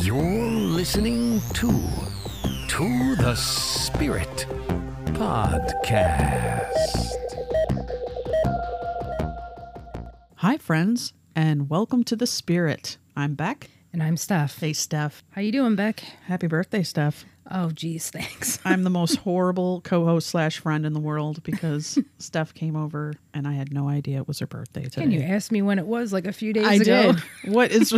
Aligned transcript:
You're 0.00 0.22
listening 0.22 1.40
to 1.54 1.70
To 2.68 3.16
the 3.16 3.34
Spirit 3.34 4.46
Podcast. 5.14 6.68
Hi, 10.36 10.56
friends, 10.58 11.12
and 11.34 11.68
welcome 11.70 12.04
to 12.04 12.16
the 12.16 12.26
Spirit. 12.26 12.96
I'm 13.16 13.34
Beck. 13.34 13.70
And 13.92 14.02
I'm 14.02 14.16
Steph. 14.16 14.58
Hey, 14.60 14.72
Steph. 14.72 15.22
How 15.30 15.40
you 15.40 15.52
doing, 15.52 15.74
Beck? 15.74 16.00
Happy 16.26 16.46
birthday, 16.46 16.82
Steph. 16.82 17.24
Oh, 17.50 17.70
geez, 17.70 18.10
thanks. 18.12 18.58
I'm 18.64 18.84
the 18.84 18.90
most 18.90 19.16
horrible 19.24 19.80
co-host 19.80 20.28
slash 20.28 20.58
friend 20.58 20.84
in 20.84 20.92
the 20.92 21.00
world 21.00 21.42
because 21.42 21.98
Steph 22.18 22.52
came 22.54 22.76
over 22.76 23.14
and 23.32 23.48
I 23.48 23.52
had 23.54 23.72
no 23.72 23.88
idea 23.88 24.18
it 24.18 24.28
was 24.28 24.38
her 24.40 24.46
birthday 24.46 24.84
today. 24.84 25.02
And 25.02 25.12
you 25.12 25.20
asked 25.22 25.50
me 25.52 25.62
when 25.62 25.78
it 25.78 25.86
was 25.86 26.12
like 26.12 26.26
a 26.26 26.32
few 26.32 26.52
days 26.52 26.66
I 26.66 26.74
ago. 26.74 27.12
did. 27.12 27.22
What 27.52 27.70
is 27.72 27.90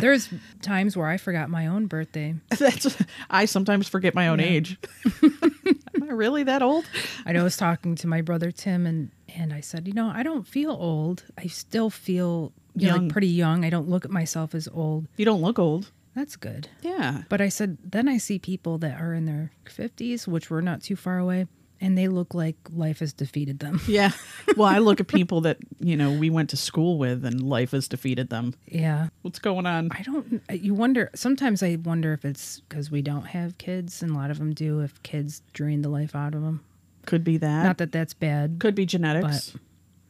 There's 0.00 0.28
times 0.62 0.96
where 0.96 1.06
I 1.08 1.16
forgot 1.16 1.50
my 1.50 1.66
own 1.66 1.86
birthday. 1.86 2.34
that's? 2.58 2.96
I 3.30 3.44
sometimes 3.46 3.88
forget 3.88 4.14
my 4.14 4.28
own 4.28 4.38
Yeah. 4.40 4.46
age. 4.46 4.78
Am 5.22 6.02
I 6.02 6.12
really 6.12 6.42
that 6.44 6.62
old? 6.62 6.84
I 7.24 7.32
know 7.32 7.40
I 7.40 7.44
was 7.44 7.56
talking 7.56 7.94
to 7.96 8.06
my 8.06 8.20
brother 8.22 8.50
Tim, 8.50 8.86
and 8.86 9.10
and 9.34 9.52
I 9.52 9.60
said, 9.60 9.86
you 9.86 9.94
know, 9.94 10.10
I 10.14 10.22
don't 10.22 10.46
feel 10.46 10.70
old. 10.70 11.24
I 11.38 11.46
still 11.46 11.90
feel 11.90 12.52
you 12.74 12.86
know, 12.88 12.94
Young. 12.94 13.02
like 13.04 13.12
pretty 13.12 13.28
young. 13.28 13.64
I 13.64 13.70
don't 13.70 13.88
look 13.88 14.04
at 14.04 14.10
myself 14.10 14.54
as 14.54 14.68
old. 14.72 15.06
You 15.16 15.24
don't 15.24 15.40
look 15.42 15.58
old. 15.58 15.90
That's 16.14 16.36
good. 16.36 16.68
Yeah. 16.82 17.22
But 17.28 17.40
I 17.42 17.48
said, 17.48 17.76
then 17.84 18.08
I 18.08 18.16
see 18.18 18.38
people 18.38 18.78
that 18.78 19.00
are 19.00 19.12
in 19.12 19.26
their 19.26 19.50
50s, 19.66 20.26
which 20.26 20.50
we're 20.50 20.62
not 20.62 20.82
too 20.82 20.96
far 20.96 21.18
away, 21.18 21.46
and 21.80 21.96
they 21.96 22.08
look 22.08 22.34
like 22.34 22.56
life 22.72 23.00
has 23.00 23.12
defeated 23.12 23.58
them. 23.58 23.80
Yeah. 23.88 24.10
Well, 24.56 24.68
I 24.68 24.78
look 24.78 25.00
at 25.00 25.08
people 25.08 25.42
that, 25.42 25.58
you 25.78 25.96
know, 25.96 26.10
we 26.12 26.28
went 26.28 26.50
to 26.50 26.56
school 26.56 26.98
with 26.98 27.24
and 27.24 27.42
life 27.42 27.70
has 27.70 27.88
defeated 27.88 28.30
them. 28.30 28.54
Yeah. 28.66 29.08
What's 29.22 29.38
going 29.38 29.64
on? 29.64 29.90
I 29.92 30.02
don't. 30.02 30.42
You 30.50 30.74
wonder. 30.74 31.10
Sometimes 31.14 31.62
I 31.62 31.76
wonder 31.76 32.12
if 32.12 32.24
it's 32.24 32.60
because 32.60 32.90
we 32.90 33.00
don't 33.00 33.26
have 33.26 33.58
kids, 33.58 34.02
and 34.02 34.10
a 34.12 34.14
lot 34.14 34.30
of 34.30 34.38
them 34.38 34.52
do. 34.54 34.80
If 34.80 35.02
kids 35.02 35.42
drain 35.52 35.82
the 35.82 35.88
life 35.88 36.14
out 36.14 36.34
of 36.34 36.42
them. 36.42 36.64
Could 37.06 37.24
be 37.24 37.38
that. 37.38 37.62
Not 37.64 37.78
that 37.78 37.92
that's 37.92 38.14
bad. 38.14 38.56
Could 38.58 38.74
be 38.74 38.86
genetics. 38.86 39.56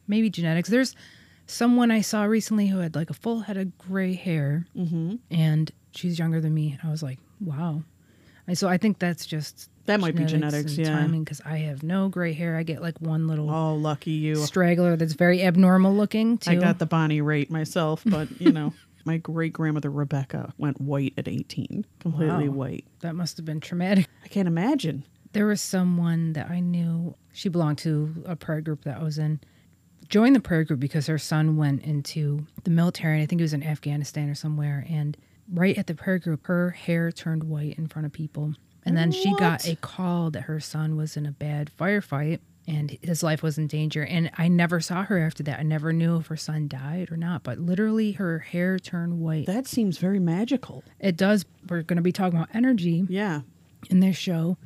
Maybe 0.08 0.30
genetics. 0.30 0.68
There's 0.68 0.96
someone 1.46 1.90
I 1.90 2.00
saw 2.00 2.24
recently 2.24 2.66
who 2.66 2.78
had 2.78 2.96
like 2.96 3.10
a 3.10 3.14
full 3.14 3.40
head 3.40 3.56
of 3.56 3.76
gray 3.78 4.14
hair, 4.14 4.66
mm-hmm. 4.76 5.16
and 5.30 5.70
she's 5.92 6.18
younger 6.18 6.40
than 6.40 6.54
me. 6.54 6.78
I 6.82 6.90
was 6.90 7.02
like, 7.02 7.18
wow. 7.40 7.82
And 8.46 8.56
so 8.56 8.68
I 8.68 8.78
think 8.78 8.98
that's 8.98 9.26
just 9.26 9.70
That 9.86 10.00
might 10.00 10.14
be 10.16 10.24
genetics, 10.24 10.76
yeah. 10.76 10.90
timing 10.90 11.24
because 11.24 11.40
I 11.44 11.58
have 11.58 11.82
no 11.82 12.08
gray 12.08 12.32
hair. 12.32 12.56
I 12.56 12.62
get 12.62 12.82
like 12.82 13.00
one 13.00 13.26
little 13.26 13.50
Oh, 13.50 13.74
lucky 13.74 14.10
you. 14.12 14.36
straggler 14.36 14.96
that's 14.96 15.14
very 15.14 15.42
abnormal 15.42 15.94
looking 15.94 16.38
too. 16.38 16.50
I 16.52 16.54
got 16.56 16.78
the 16.78 16.86
Bonnie 16.86 17.20
Raitt 17.20 17.50
myself, 17.50 18.02
but 18.06 18.28
you 18.40 18.52
know, 18.52 18.72
my 19.04 19.16
great 19.18 19.52
grandmother 19.52 19.90
Rebecca 19.90 20.52
went 20.58 20.80
white 20.80 21.14
at 21.16 21.28
18, 21.28 21.84
completely 22.00 22.48
Wow. 22.48 22.54
white. 22.54 22.84
that 23.00 23.14
must 23.14 23.36
have 23.36 23.46
been 23.46 23.60
traumatic. 23.60 24.08
I 24.24 24.28
can't 24.28 24.48
imagine. 24.48 25.04
there 25.32 25.46
was 25.46 25.60
someone 25.60 26.32
that 26.32 26.50
I 26.50 26.60
knew. 26.60 27.14
She 27.32 27.48
belonged 27.48 27.78
to 27.78 28.22
a 28.26 28.34
prayer 28.36 28.60
group 28.62 28.84
that 28.84 28.98
I 28.98 29.02
was 29.02 29.18
in. 29.18 29.38
Joined 30.08 30.34
the 30.34 30.40
prayer 30.40 30.64
group 30.64 30.80
because 30.80 31.06
her 31.08 31.18
son 31.18 31.56
went 31.56 31.82
into 31.82 32.46
the 32.64 32.70
military. 32.70 33.14
And 33.16 33.22
I 33.22 33.26
think 33.26 33.40
it 33.40 33.44
was 33.44 33.52
in 33.52 33.62
Afghanistan 33.62 34.30
or 34.30 34.34
somewhere. 34.34 34.86
And 34.88 35.16
right 35.52 35.76
at 35.76 35.88
the 35.88 35.94
prayer 35.94 36.18
group, 36.18 36.46
her 36.46 36.70
hair 36.70 37.10
turned 37.12 37.44
white 37.44 37.76
in 37.76 37.88
front 37.88 38.06
of 38.06 38.12
people. 38.12 38.54
And 38.86 38.96
then 38.96 39.10
she 39.12 39.34
got 39.34 39.66
a 39.66 39.76
call 39.76 40.30
that 40.30 40.42
her 40.42 40.60
son 40.60 40.96
was 40.96 41.16
in 41.16 41.26
a 41.26 41.32
bad 41.32 41.70
firefight 41.78 42.38
and 42.68 42.96
his 43.02 43.22
life 43.22 43.42
was 43.42 43.58
in 43.58 43.66
danger. 43.66 44.04
And 44.04 44.30
I 44.38 44.48
never 44.48 44.80
saw 44.80 45.02
her 45.04 45.18
after 45.18 45.42
that. 45.44 45.58
I 45.58 45.62
never 45.62 45.92
knew 45.92 46.16
if 46.18 46.26
her 46.28 46.36
son 46.36 46.66
died 46.68 47.10
or 47.10 47.16
not. 47.16 47.42
But 47.42 47.58
literally, 47.58 48.12
her 48.12 48.38
hair 48.40 48.78
turned 48.78 49.20
white. 49.20 49.46
That 49.46 49.66
seems 49.66 49.98
very 49.98 50.18
magical. 50.20 50.82
It 51.00 51.16
does. 51.16 51.44
We're 51.68 51.82
going 51.82 51.96
to 51.98 52.02
be 52.02 52.12
talking 52.12 52.38
about 52.38 52.54
energy 52.54 53.04
Yeah. 53.08 53.42
in 53.90 54.00
this 54.00 54.16
show, 54.16 54.56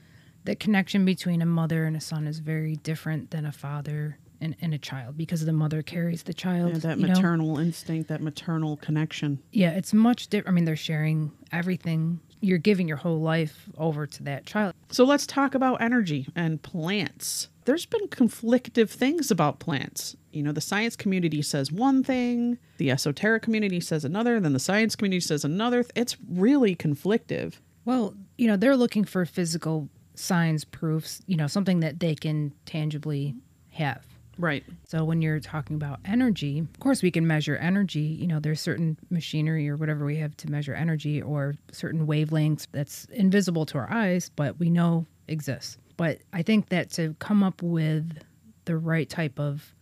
the 0.44 0.54
connection 0.54 1.04
between 1.04 1.42
a 1.42 1.46
mother 1.46 1.84
and 1.84 1.96
a 1.96 2.00
son 2.00 2.26
is 2.26 2.38
very 2.38 2.76
different 2.76 3.30
than 3.30 3.44
a 3.44 3.52
father 3.52 4.18
and, 4.40 4.56
and 4.62 4.72
a 4.72 4.78
child 4.78 5.18
because 5.18 5.44
the 5.44 5.52
mother 5.52 5.82
carries 5.82 6.22
the 6.22 6.32
child. 6.32 6.72
yeah 6.72 6.78
that 6.78 6.98
you 6.98 7.06
know? 7.06 7.12
maternal 7.12 7.58
instinct, 7.58 8.08
that 8.08 8.22
maternal 8.22 8.78
connection. 8.78 9.38
Yeah, 9.52 9.72
it's 9.72 9.92
much 9.92 10.28
different. 10.28 10.48
I 10.48 10.52
mean, 10.54 10.64
they're 10.64 10.76
sharing 10.76 11.32
everything. 11.52 12.20
You're 12.40 12.58
giving 12.58 12.88
your 12.88 12.96
whole 12.96 13.20
life 13.20 13.68
over 13.76 14.06
to 14.06 14.22
that 14.24 14.46
child. 14.46 14.74
So 14.90 15.04
let's 15.04 15.26
talk 15.26 15.54
about 15.54 15.80
energy 15.80 16.28
and 16.34 16.60
plants. 16.62 17.48
There's 17.64 17.86
been 17.86 18.08
conflictive 18.08 18.88
things 18.88 19.30
about 19.30 19.60
plants. 19.60 20.16
You 20.32 20.42
know, 20.42 20.52
the 20.52 20.60
science 20.60 20.96
community 20.96 21.42
says 21.42 21.70
one 21.70 22.02
thing, 22.02 22.58
the 22.78 22.90
esoteric 22.90 23.42
community 23.42 23.80
says 23.80 24.04
another, 24.04 24.40
then 24.40 24.52
the 24.52 24.58
science 24.58 24.96
community 24.96 25.20
says 25.20 25.44
another. 25.44 25.84
It's 25.94 26.16
really 26.28 26.74
conflictive. 26.74 27.54
Well, 27.84 28.14
you 28.38 28.46
know, 28.46 28.56
they're 28.56 28.76
looking 28.76 29.04
for 29.04 29.24
physical 29.24 29.88
signs, 30.14 30.64
proofs, 30.64 31.22
you 31.26 31.36
know, 31.36 31.46
something 31.46 31.80
that 31.80 32.00
they 32.00 32.14
can 32.14 32.52
tangibly 32.66 33.34
have. 33.70 34.04
Right. 34.40 34.64
So 34.84 35.04
when 35.04 35.20
you're 35.20 35.38
talking 35.38 35.76
about 35.76 36.00
energy, 36.04 36.60
of 36.60 36.80
course 36.80 37.02
we 37.02 37.10
can 37.10 37.26
measure 37.26 37.56
energy. 37.56 38.00
You 38.00 38.26
know, 38.26 38.40
there's 38.40 38.60
certain 38.60 38.96
machinery 39.10 39.68
or 39.68 39.76
whatever 39.76 40.06
we 40.06 40.16
have 40.16 40.34
to 40.38 40.50
measure 40.50 40.74
energy 40.74 41.20
or 41.20 41.54
certain 41.72 42.06
wavelengths 42.06 42.66
that's 42.72 43.04
invisible 43.12 43.66
to 43.66 43.78
our 43.78 43.92
eyes, 43.92 44.30
but 44.34 44.58
we 44.58 44.70
know 44.70 45.06
exists. 45.28 45.76
But 45.98 46.20
I 46.32 46.42
think 46.42 46.70
that 46.70 46.90
to 46.92 47.14
come 47.18 47.42
up 47.42 47.62
with 47.62 48.18
the 48.64 48.78
right 48.78 49.08
type 49.08 49.38
of 49.38 49.74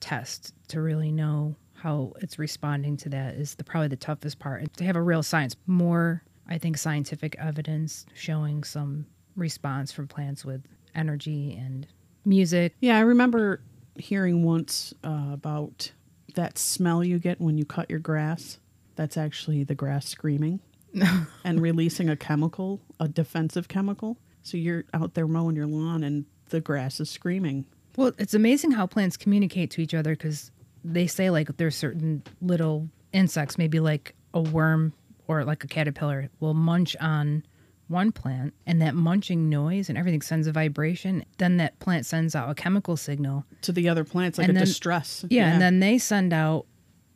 test 0.00 0.52
to 0.68 0.82
really 0.82 1.10
know 1.10 1.56
how 1.72 2.12
it's 2.20 2.38
responding 2.38 2.98
to 2.98 3.08
that 3.08 3.34
is 3.34 3.54
the 3.54 3.64
probably 3.64 3.88
the 3.88 3.96
toughest 3.96 4.38
part. 4.38 4.60
And 4.60 4.72
to 4.76 4.84
have 4.84 4.96
a 4.96 5.02
real 5.02 5.22
science, 5.22 5.56
more 5.66 6.22
I 6.46 6.58
think 6.58 6.76
scientific 6.76 7.36
evidence 7.38 8.04
showing 8.14 8.64
some 8.64 9.06
response 9.34 9.92
from 9.92 10.08
plants 10.08 10.44
with 10.44 10.62
energy 10.94 11.56
and 11.56 11.86
music 12.24 12.74
Yeah, 12.80 12.96
I 12.96 13.00
remember 13.00 13.60
hearing 13.98 14.42
once 14.42 14.92
uh, 15.04 15.30
about 15.32 15.92
that 16.34 16.58
smell 16.58 17.04
you 17.04 17.18
get 17.18 17.40
when 17.40 17.58
you 17.58 17.64
cut 17.64 17.90
your 17.90 17.98
grass. 17.98 18.58
That's 18.96 19.16
actually 19.16 19.64
the 19.64 19.74
grass 19.74 20.06
screaming 20.08 20.60
and 21.44 21.60
releasing 21.60 22.08
a 22.08 22.16
chemical, 22.16 22.80
a 23.00 23.08
defensive 23.08 23.68
chemical. 23.68 24.18
So 24.42 24.56
you're 24.56 24.84
out 24.92 25.14
there 25.14 25.26
mowing 25.26 25.56
your 25.56 25.66
lawn 25.66 26.04
and 26.04 26.26
the 26.50 26.60
grass 26.60 27.00
is 27.00 27.10
screaming. 27.10 27.66
Well, 27.96 28.12
it's 28.18 28.34
amazing 28.34 28.72
how 28.72 28.86
plants 28.86 29.16
communicate 29.16 29.70
to 29.72 29.82
each 29.82 29.94
other 29.94 30.14
because 30.14 30.50
they 30.84 31.06
say 31.06 31.30
like 31.30 31.56
there's 31.56 31.76
certain 31.76 32.22
little 32.42 32.88
insects, 33.12 33.56
maybe 33.56 33.80
like 33.80 34.14
a 34.34 34.40
worm 34.40 34.92
or 35.26 35.44
like 35.44 35.64
a 35.64 35.66
caterpillar, 35.66 36.28
will 36.40 36.54
munch 36.54 36.96
on 37.00 37.44
one 37.88 38.12
plant, 38.12 38.54
and 38.66 38.80
that 38.82 38.94
munching 38.94 39.48
noise 39.48 39.88
and 39.88 39.98
everything 39.98 40.22
sends 40.22 40.46
a 40.46 40.52
vibration. 40.52 41.24
Then 41.38 41.58
that 41.58 41.78
plant 41.80 42.06
sends 42.06 42.34
out 42.34 42.48
a 42.50 42.54
chemical 42.54 42.96
signal. 42.96 43.44
To 43.62 43.72
the 43.72 43.88
other 43.88 44.04
plants, 44.04 44.38
like 44.38 44.48
And 44.48 44.56
a 44.56 44.60
then- 44.60 44.66
distress. 44.66 45.24
Yeah, 45.28 45.52
and 45.52 45.60
then 45.60 45.80
they 45.80 45.98
send 45.98 46.32
out 46.32 46.66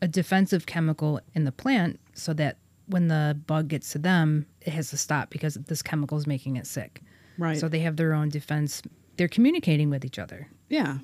a 0.02 0.08
defensive 0.08 0.66
chemical 0.66 1.20
in 1.34 1.44
the 1.44 1.52
plant 1.52 1.98
so 2.14 2.32
that 2.34 2.58
when 2.86 3.08
the 3.08 3.38
bug 3.46 3.68
gets 3.68 3.92
to 3.92 3.98
them, 3.98 4.46
it 4.62 4.72
has 4.72 4.90
to 4.90 4.96
stop 4.96 5.30
because 5.30 5.54
this 5.54 5.82
chemical 5.82 6.16
is 6.18 6.26
making 6.26 6.56
it 6.56 6.66
sick. 6.66 7.02
right. 7.38 7.58
So 7.58 7.68
they 7.68 7.80
have 7.80 7.96
their 7.96 8.12
own 8.14 8.28
defense. 8.28 8.82
They're 9.16 9.28
communicating 9.28 9.90
with 9.90 10.04
each 10.04 10.18
other. 10.18 10.48
Yeah. 10.68 10.98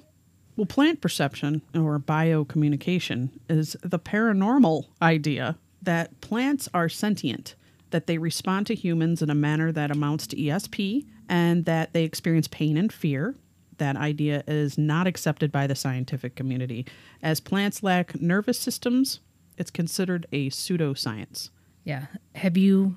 Well, 0.57 0.67
plant 0.67 1.01
perception 1.01 1.63
or 1.75 1.99
biocommunication 1.99 3.31
is 3.49 3.77
the 3.83 3.99
paranormal 3.99 4.85
idea 5.03 5.59
that 5.83 6.21
plants 6.21 6.69
are 6.73 6.89
sentient, 6.89 7.55
that 7.91 8.07
they 8.07 8.19
respond 8.19 8.67
to 8.69 8.75
humans 8.75 9.23
in 9.23 9.31
a 9.31 9.35
manner 9.35 9.71
that 9.73 9.91
amounts 9.91 10.27
to 10.29 10.37
ESP, 10.37 11.07
and 11.29 11.65
that 11.65 11.93
they 11.93 12.05
experience 12.05 12.49
pain 12.49 12.77
and 12.77 12.93
fear. 12.93 13.35
That 13.79 13.97
idea 13.97 14.45
is 14.47 14.79
not 14.79 15.07
accepted 15.07 15.51
by 15.51 15.67
the 15.67 15.75
scientific 15.75 16.37
community. 16.37 16.87
As 17.23 17.41
plants 17.41 17.83
lack 17.83 18.21
nervous 18.21 18.59
systems, 18.59 19.21
it's 19.59 19.71
considered 19.71 20.27
a 20.33 20.51
pseudoscience. 20.51 21.51
Yeah. 21.85 22.07
Have 22.37 22.57
you 22.57 22.97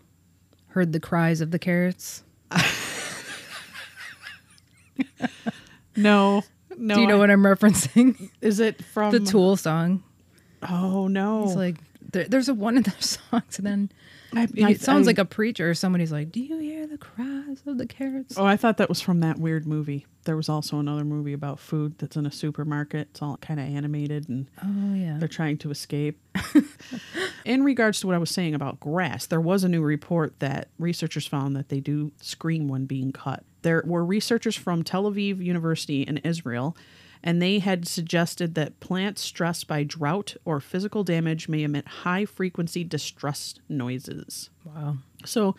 heard 0.67 0.93
the 0.93 0.99
cries 0.99 1.41
of 1.41 1.51
the 1.51 1.59
carrots? 1.59 2.23
No, 5.95 6.43
no. 6.77 6.95
Do 6.95 7.01
you 7.01 7.07
know 7.07 7.15
I- 7.15 7.19
what 7.19 7.31
I'm 7.31 7.41
referencing? 7.43 8.29
is 8.41 8.59
it 8.59 8.83
from 8.85 9.11
the 9.11 9.19
Tool 9.19 9.57
song. 9.57 10.03
Oh 10.67 11.07
no! 11.07 11.43
It's 11.45 11.55
like 11.55 11.75
there, 12.11 12.25
there's 12.25 12.49
a 12.49 12.53
one 12.53 12.77
of 12.77 12.83
their 12.83 12.93
songs, 12.99 13.57
and 13.57 13.65
then 13.65 13.91
I- 14.33 14.47
it 14.55 14.81
sounds 14.81 15.07
I- 15.07 15.11
like 15.11 15.17
a 15.17 15.25
preacher 15.25 15.69
or 15.69 15.73
somebody's 15.73 16.11
like, 16.11 16.31
"Do 16.31 16.41
you 16.41 16.57
hear 16.59 16.85
the 16.87 16.97
cries 16.97 17.61
of 17.65 17.77
the 17.77 17.85
carrots?" 17.87 18.37
Oh, 18.37 18.45
I 18.45 18.57
thought 18.57 18.77
that 18.77 18.89
was 18.89 18.99
from 19.01 19.19
that 19.21 19.39
weird 19.39 19.65
movie. 19.65 20.05
There 20.25 20.35
was 20.35 20.49
also 20.49 20.79
another 20.79 21.05
movie 21.05 21.31
about 21.33 21.59
food 21.59 21.95
that's 21.97 22.17
in 22.17 22.25
a 22.25 22.31
supermarket. 22.31 23.07
It's 23.11 23.21
all 23.21 23.37
kind 23.37 23.59
of 23.59 23.65
animated 23.67 24.27
and 24.27 24.47
Oh 24.61 24.93
yeah. 24.93 25.17
they're 25.17 25.27
trying 25.29 25.57
to 25.59 25.71
escape. 25.71 26.19
in 27.45 27.63
regards 27.63 27.99
to 28.01 28.07
what 28.07 28.15
I 28.15 28.19
was 28.19 28.29
saying 28.29 28.53
about 28.53 28.79
grass, 28.79 29.25
there 29.25 29.41
was 29.41 29.63
a 29.63 29.69
new 29.69 29.81
report 29.81 30.39
that 30.39 30.67
researchers 30.77 31.25
found 31.25 31.55
that 31.55 31.69
they 31.69 31.79
do 31.79 32.11
scream 32.21 32.67
when 32.67 32.85
being 32.85 33.11
cut. 33.11 33.43
There 33.61 33.83
were 33.85 34.05
researchers 34.05 34.55
from 34.55 34.83
Tel 34.83 35.03
Aviv 35.11 35.43
University 35.43 36.01
in 36.03 36.17
Israel, 36.17 36.75
And 37.23 37.41
they 37.41 37.59
had 37.59 37.87
suggested 37.87 38.55
that 38.55 38.79
plants 38.79 39.21
stressed 39.21 39.67
by 39.67 39.83
drought 39.83 40.35
or 40.45 40.59
physical 40.59 41.03
damage 41.03 41.49
may 41.49 41.63
emit 41.63 41.87
high 41.87 42.25
frequency 42.25 42.83
distress 42.83 43.55
noises. 43.69 44.49
Wow. 44.63 44.97
So 45.25 45.55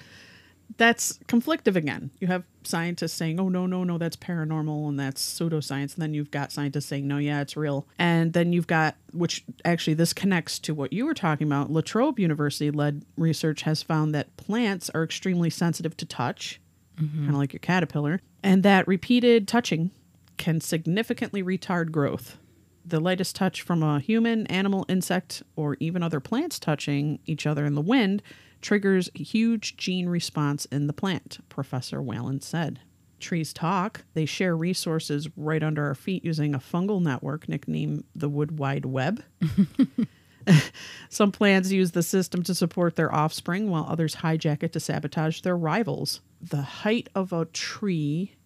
that's 0.77 1.19
conflictive 1.27 1.77
again. 1.77 2.11
You 2.21 2.27
have 2.27 2.45
scientists 2.63 3.15
saying, 3.15 3.41
oh, 3.41 3.49
no, 3.49 3.67
no, 3.67 3.85
no, 3.85 3.97
that's 3.97 4.17
paranormal 4.17 4.89
and 4.89 5.01
that's 5.01 5.23
pseudoscience. 5.23 5.95
And 5.95 6.03
then 6.03 6.15
you've 6.15 6.31
got 6.31 6.53
scientists 6.53 6.87
saying, 6.87 7.09
no, 7.09 7.17
yeah, 7.17 7.41
it's 7.41 7.57
real. 7.57 7.87
And 7.99 8.35
then 8.35 8.53
you've 8.53 8.67
got, 8.67 8.97
which 9.13 9.45
actually 9.65 9.95
this 9.95 10.13
connects 10.13 10.59
to 10.61 10.75
what 10.75 10.93
you 10.93 11.07
were 11.07 11.15
talking 11.15 11.47
about. 11.47 11.71
La 11.71 11.81
Trobe 11.81 12.19
University 12.19 12.71
led 12.71 13.05
research 13.17 13.63
has 13.63 13.83
found 13.83 14.15
that 14.15 14.37
plants 14.37 14.91
are 14.91 15.03
extremely 15.03 15.49
sensitive 15.49 15.97
to 15.97 16.05
touch, 16.05 16.61
mm-hmm. 17.01 17.21
kind 17.21 17.31
of 17.31 17.37
like 17.37 17.53
your 17.55 17.61
caterpillar, 17.61 18.21
and 18.43 18.63
that 18.63 18.87
repeated 18.87 19.49
touching 19.49 19.91
can 20.39 20.61
significantly 20.61 21.43
retard 21.43 21.91
growth. 21.91 22.39
The 22.85 23.01
lightest 23.01 23.37
touch 23.37 23.61
from 23.61 23.83
a 23.83 24.01
human, 24.01 24.47
animal, 24.47 24.87
insect, 24.89 25.43
or 25.57 25.77
even 25.79 26.03
other 26.03 26.21
plants 26.21 26.59
touching 26.59 27.19
each 27.27 27.47
other 27.47 27.67
in 27.67 27.75
the 27.75 27.83
wind 27.83 28.23
triggers 28.61 29.11
huge 29.15 29.77
gene 29.77 30.09
response 30.09 30.65
in 30.67 30.87
the 30.87 30.93
plant, 30.93 31.39
Professor 31.49 32.03
Whelan 32.03 32.41
said. 32.41 32.81
Trees 33.21 33.53
talk. 33.53 34.05
They 34.15 34.27
share 34.27 34.57
resources 34.57 35.29
right 35.37 35.63
under 35.63 35.85
our 35.87 35.95
feet 35.95 36.25
using 36.25 36.55
a 36.55 36.61
fungal 36.61 37.03
network 37.03 37.49
nicknamed 37.49 38.05
the 38.15 38.29
Wood 38.29 38.59
Wide 38.59 38.85
Web. 38.85 39.23
Some 41.09 41.33
plants 41.33 41.73
use 41.73 41.91
the 41.91 42.03
system 42.03 42.43
to 42.45 42.55
support 42.55 42.97
their 42.97 43.13
offspring, 43.13 43.71
while 43.71 43.87
others 43.89 44.17
hijack 44.17 44.63
it 44.63 44.73
to 44.73 44.81
sabotage 44.81 45.41
their 45.41 45.57
rivals. 45.57 46.21
The 46.41 46.63
height 46.63 47.09
of 47.15 47.33
a 47.33 47.47
tree 47.47 48.37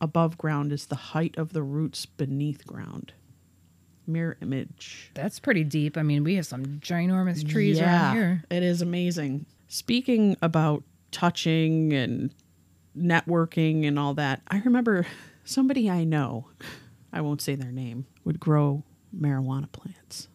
above 0.00 0.38
ground 0.38 0.72
is 0.72 0.86
the 0.86 0.96
height 0.96 1.36
of 1.36 1.52
the 1.52 1.62
roots 1.62 2.06
beneath 2.06 2.66
ground. 2.66 3.12
Mirror 4.06 4.38
image. 4.42 5.10
That's 5.14 5.38
pretty 5.38 5.62
deep. 5.62 5.96
I 5.96 6.02
mean, 6.02 6.24
we 6.24 6.34
have 6.36 6.46
some 6.46 6.64
ginormous 6.80 7.48
trees 7.48 7.80
around 7.80 8.16
here. 8.16 8.44
It 8.50 8.62
is 8.62 8.82
amazing. 8.82 9.46
Speaking 9.68 10.36
about 10.42 10.82
touching 11.12 11.92
and 11.92 12.34
networking 12.96 13.86
and 13.86 13.98
all 13.98 14.14
that, 14.14 14.42
I 14.48 14.60
remember 14.64 15.06
somebody 15.44 15.88
I 15.88 16.04
know, 16.04 16.48
I 17.12 17.20
won't 17.20 17.40
say 17.40 17.54
their 17.54 17.70
name, 17.70 18.06
would 18.24 18.40
grow 18.40 18.82
marijuana 19.16 19.70
plants. 19.70 20.28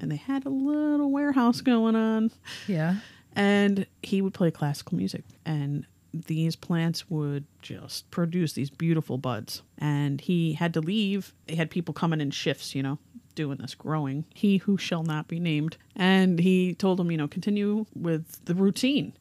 And 0.00 0.12
they 0.12 0.16
had 0.16 0.46
a 0.46 0.50
little 0.50 1.10
warehouse 1.10 1.60
going 1.60 1.96
on. 1.96 2.30
Yeah. 2.68 2.96
And 3.34 3.86
he 4.02 4.22
would 4.22 4.34
play 4.34 4.50
classical 4.52 4.96
music. 4.96 5.24
And 5.44 5.86
these 6.26 6.56
plants 6.56 7.08
would 7.10 7.44
just 7.62 8.10
produce 8.10 8.52
these 8.52 8.70
beautiful 8.70 9.18
buds. 9.18 9.62
And 9.78 10.20
he 10.20 10.54
had 10.54 10.74
to 10.74 10.80
leave. 10.80 11.34
They 11.46 11.54
had 11.54 11.70
people 11.70 11.94
coming 11.94 12.20
in 12.20 12.30
shifts, 12.30 12.74
you 12.74 12.82
know, 12.82 12.98
doing 13.34 13.58
this 13.58 13.74
growing. 13.74 14.24
He 14.34 14.58
who 14.58 14.76
shall 14.76 15.02
not 15.02 15.28
be 15.28 15.40
named. 15.40 15.76
And 15.96 16.38
he 16.38 16.74
told 16.74 16.98
them, 16.98 17.10
you 17.10 17.16
know, 17.16 17.28
continue 17.28 17.86
with 17.94 18.44
the 18.44 18.54
routine. 18.54 19.14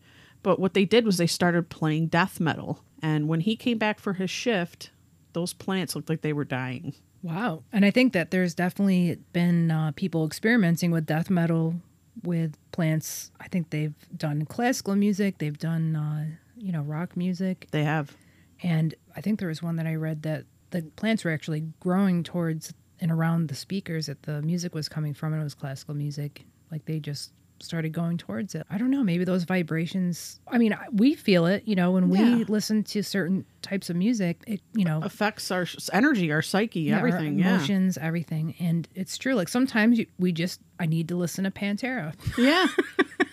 But 0.44 0.59
what 0.59 0.73
they 0.73 0.85
did 0.85 1.05
was 1.05 1.17
they 1.17 1.27
started 1.27 1.69
playing 1.69 2.07
death 2.07 2.39
metal. 2.39 2.83
And 3.01 3.27
when 3.27 3.41
he 3.41 3.55
came 3.55 3.77
back 3.77 3.99
for 3.99 4.13
his 4.13 4.29
shift, 4.29 4.91
those 5.33 5.53
plants 5.53 5.95
looked 5.95 6.09
like 6.09 6.21
they 6.21 6.33
were 6.33 6.45
dying. 6.45 6.94
Wow. 7.21 7.63
And 7.73 7.83
I 7.83 7.91
think 7.91 8.13
that 8.13 8.31
there's 8.31 8.53
definitely 8.53 9.19
been 9.33 9.71
uh, 9.71 9.91
people 9.95 10.25
experimenting 10.25 10.91
with 10.91 11.05
death 11.05 11.29
metal 11.29 11.75
with 12.23 12.57
plants. 12.71 13.31
I 13.39 13.47
think 13.47 13.69
they've 13.69 13.95
done 14.15 14.45
classical 14.45 14.95
music, 14.95 15.38
they've 15.38 15.57
done, 15.57 15.95
uh, 15.95 16.25
you 16.59 16.71
know, 16.71 16.81
rock 16.81 17.15
music. 17.18 17.68
They 17.71 17.83
have. 17.83 18.15
And 18.63 18.95
I 19.15 19.21
think 19.21 19.39
there 19.39 19.48
was 19.50 19.62
one 19.62 19.75
that 19.77 19.86
I 19.88 19.95
read 19.95 20.24
that 20.24 20.45
the 20.71 20.81
plants 20.95 21.24
were 21.24 21.31
actually 21.31 21.62
growing 21.80 22.24
towards 22.24 22.74
and 23.00 23.12
around 23.12 23.48
the 23.48 23.56
speakers 23.56 24.07
that 24.07 24.24
the 24.24 24.42
music 24.42 24.74
was 24.74 24.89
coming 24.89 25.13
from, 25.13 25.33
and 25.33 25.42
it 25.42 25.44
was 25.44 25.54
classical 25.54 25.94
music. 25.94 26.45
Like 26.71 26.86
they 26.86 27.00
just 27.00 27.31
started 27.59 27.92
going 27.92 28.18
towards 28.18 28.54
it. 28.54 28.63
I 28.69 28.77
don't 28.77 28.92
know, 28.92 29.04
maybe 29.04 29.24
those 29.24 29.44
vibrations. 29.44 30.39
I 30.48 30.57
mean, 30.59 30.77
we 30.92 31.15
feel 31.15 31.48
it, 31.48 31.63
you 31.65 31.75
know, 31.75 31.89
when 31.92 32.09
we 32.09 32.19
Yeah. 32.19 32.44
listen 32.48 32.83
to 32.86 33.01
certain 33.01 33.45
types 33.63 33.89
of 33.89 33.95
music, 33.95 34.44
it, 34.45 34.62
you 34.75 34.86
know, 34.86 35.00
Affects 35.01 35.50
our 35.50 35.65
energy, 35.92 36.31
our 36.31 36.44
psyche, 36.44 36.81
yeah, 36.81 37.00
our 37.00 37.07
everything. 37.07 37.39
Yeah. 37.39 37.56
emotions, 37.56 37.98
everything. 37.98 38.54
And 38.59 38.88
it's 38.94 39.18
true. 39.18 39.33
Like 39.33 39.48
sometimes 39.50 39.98
you, 39.98 40.06
we 40.19 40.31
just, 40.33 40.59
I 40.80 40.86
need 40.86 41.07
to 41.09 41.15
listen 41.15 41.45
to 41.45 41.51
Pantera. 41.51 42.13
Yeah. 42.38 42.68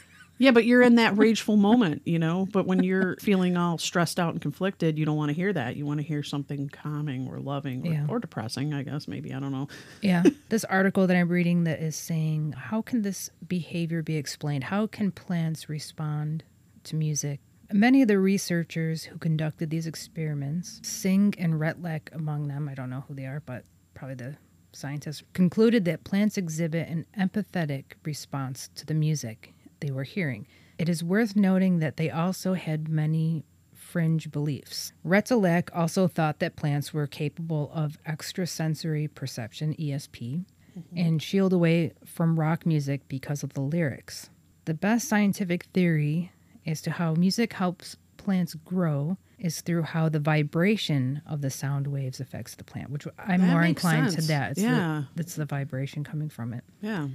yeah, 0.44 0.50
but 0.50 0.64
you're 0.64 0.82
in 0.82 0.96
that 0.96 1.16
rageful 1.16 1.56
moment, 1.56 2.02
you 2.04 2.18
know. 2.18 2.46
But 2.52 2.66
when 2.66 2.82
you're 2.82 3.16
feeling 3.16 3.56
all 3.56 3.78
stressed 3.78 4.20
out 4.20 4.32
and 4.32 4.40
conflicted, 4.40 4.98
you 4.98 5.04
don't 5.04 5.16
want 5.16 5.30
to 5.30 5.34
hear 5.34 5.52
that. 5.52 5.76
You 5.76 5.86
want 5.86 6.00
to 6.00 6.06
hear 6.06 6.22
something 6.22 6.68
calming 6.68 7.26
or 7.28 7.38
loving 7.40 7.86
or, 7.86 7.92
Yeah. 7.92 8.06
or 8.08 8.18
depressing, 8.18 8.74
I 8.74 8.82
guess, 8.82 9.08
maybe. 9.08 9.32
I 9.32 9.40
don't 9.40 9.52
know. 9.52 9.68
Yeah. 10.02 10.22
this 10.50 10.64
article 10.64 11.06
that 11.06 11.16
I'm 11.16 11.28
reading 11.28 11.64
that 11.64 11.80
is 11.80 11.96
saying, 11.96 12.52
how 12.52 12.82
can 12.82 13.02
this 13.02 13.30
behavior 13.48 14.02
be 14.02 14.16
explained? 14.16 14.64
How 14.64 14.86
can 14.86 15.10
plants 15.10 15.68
respond 15.68 16.44
to 16.84 16.96
music? 16.96 17.40
Many 17.72 18.02
of 18.02 18.08
the 18.08 18.18
researchers 18.18 19.04
who 19.04 19.18
conducted 19.18 19.70
these 19.70 19.86
experiments, 19.86 20.80
Singh 20.84 21.34
and 21.38 21.54
Retallack 21.54 22.12
among 22.14 22.48
them, 22.48 22.68
I 22.68 22.74
don't 22.74 22.90
know 22.90 23.04
who 23.08 23.14
they 23.14 23.24
are, 23.24 23.42
but 23.46 23.64
probably 23.94 24.16
the 24.16 24.36
scientists, 24.72 25.22
concluded 25.32 25.84
that 25.86 26.04
plants 26.04 26.36
exhibit 26.36 26.88
an 26.88 27.06
empathetic 27.18 27.84
response 28.04 28.68
to 28.74 28.84
the 28.84 28.94
music 28.94 29.54
they 29.84 29.92
were 29.92 30.04
hearing. 30.04 30.46
It 30.78 30.88
is 30.88 31.04
worth 31.04 31.36
noting 31.36 31.78
that 31.78 31.96
they 31.98 32.10
also 32.10 32.54
had 32.54 32.88
many 32.88 33.44
fringe 33.74 34.30
beliefs. 34.30 34.92
Retallack 35.06 35.68
also 35.74 36.08
thought 36.08 36.38
that 36.38 36.56
plants 36.56 36.94
were 36.94 37.06
capable 37.06 37.70
of 37.74 37.98
extrasensory 38.06 39.06
perception, 39.08 39.74
ESP, 39.74 40.46
mm-hmm. 40.76 40.96
and 40.96 41.22
shield 41.22 41.52
away 41.52 41.92
from 42.04 42.40
rock 42.40 42.64
music 42.64 43.06
because 43.08 43.42
of 43.42 43.52
the 43.52 43.60
lyrics. 43.60 44.30
The 44.64 44.74
best 44.74 45.06
scientific 45.06 45.64
theory 45.74 46.32
as 46.66 46.80
to 46.82 46.92
how 46.92 47.14
music 47.14 47.52
helps 47.52 47.96
plants 48.16 48.54
grow 48.54 49.18
is 49.38 49.60
through 49.60 49.82
how 49.82 50.08
the 50.08 50.18
vibration 50.18 51.20
of 51.26 51.42
the 51.42 51.50
sound 51.50 51.86
waves 51.86 52.20
affects 52.20 52.54
the 52.54 52.64
plant, 52.64 52.88
which 52.90 53.06
I'm 53.18 53.42
That 53.42 53.50
more 53.50 53.62
inclined 53.62 54.12
sense. 54.12 54.26
to 54.26 54.32
that. 54.32 54.52
It's 54.52 54.62
Yeah. 54.62 55.02
The, 55.14 55.20
it's 55.20 55.34
the 55.34 55.44
vibration 55.44 56.04
coming 56.04 56.30
from 56.30 56.54
it. 56.54 56.64
Yeah. 56.80 57.08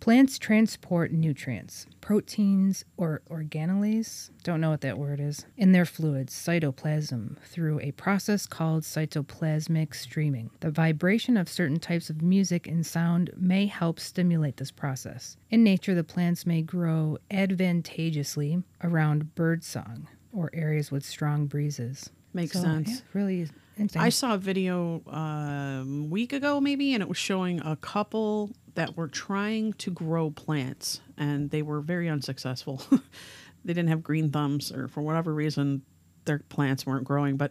Plants 0.00 0.38
transport 0.38 1.10
nutrients, 1.12 1.86
proteins 2.00 2.84
or 2.96 3.20
organelles, 3.28 4.30
don't 4.44 4.60
know 4.60 4.70
what 4.70 4.80
that 4.82 4.96
word 4.96 5.18
is, 5.18 5.44
in 5.56 5.72
their 5.72 5.84
fluids, 5.84 6.32
cytoplasm, 6.32 7.36
through 7.42 7.80
a 7.80 7.90
process 7.92 8.46
called 8.46 8.84
cytoplasmic 8.84 9.94
streaming. 9.96 10.50
The 10.60 10.70
vibration 10.70 11.36
of 11.36 11.48
certain 11.48 11.80
types 11.80 12.10
of 12.10 12.22
music 12.22 12.68
and 12.68 12.86
sound 12.86 13.30
may 13.36 13.66
help 13.66 13.98
stimulate 13.98 14.56
this 14.56 14.70
process. 14.70 15.36
In 15.50 15.64
nature, 15.64 15.96
the 15.96 16.04
plants 16.04 16.46
may 16.46 16.62
grow 16.62 17.18
advantageously 17.30 18.62
around 18.84 19.34
birdsong 19.34 20.06
or 20.32 20.48
areas 20.54 20.92
with 20.92 21.04
strong 21.04 21.46
breezes. 21.46 22.10
Makes 22.32 22.52
So, 22.52 22.62
sense. 22.62 22.88
yeah, 22.90 23.00
really 23.14 23.48
interesting. 23.76 24.00
I 24.00 24.10
saw 24.10 24.34
a 24.34 24.38
video 24.38 25.02
um, 25.08 26.02
a 26.04 26.06
week 26.08 26.32
ago, 26.32 26.60
maybe, 26.60 26.94
and 26.94 27.02
it 27.02 27.08
was 27.08 27.18
showing 27.18 27.60
a 27.60 27.74
couple 27.76 28.50
that 28.78 28.96
were 28.96 29.08
trying 29.08 29.72
to 29.72 29.90
grow 29.90 30.30
plants, 30.30 31.00
and 31.16 31.50
they 31.50 31.62
were 31.62 31.80
very 31.80 32.08
unsuccessful. 32.08 32.80
they 33.64 33.72
didn't 33.72 33.88
have 33.88 34.04
green 34.04 34.30
thumbs, 34.30 34.70
or 34.70 34.86
for 34.86 35.02
whatever 35.02 35.34
reason, 35.34 35.82
their 36.26 36.38
plants 36.48 36.86
weren't 36.86 37.02
growing. 37.02 37.36
But 37.36 37.50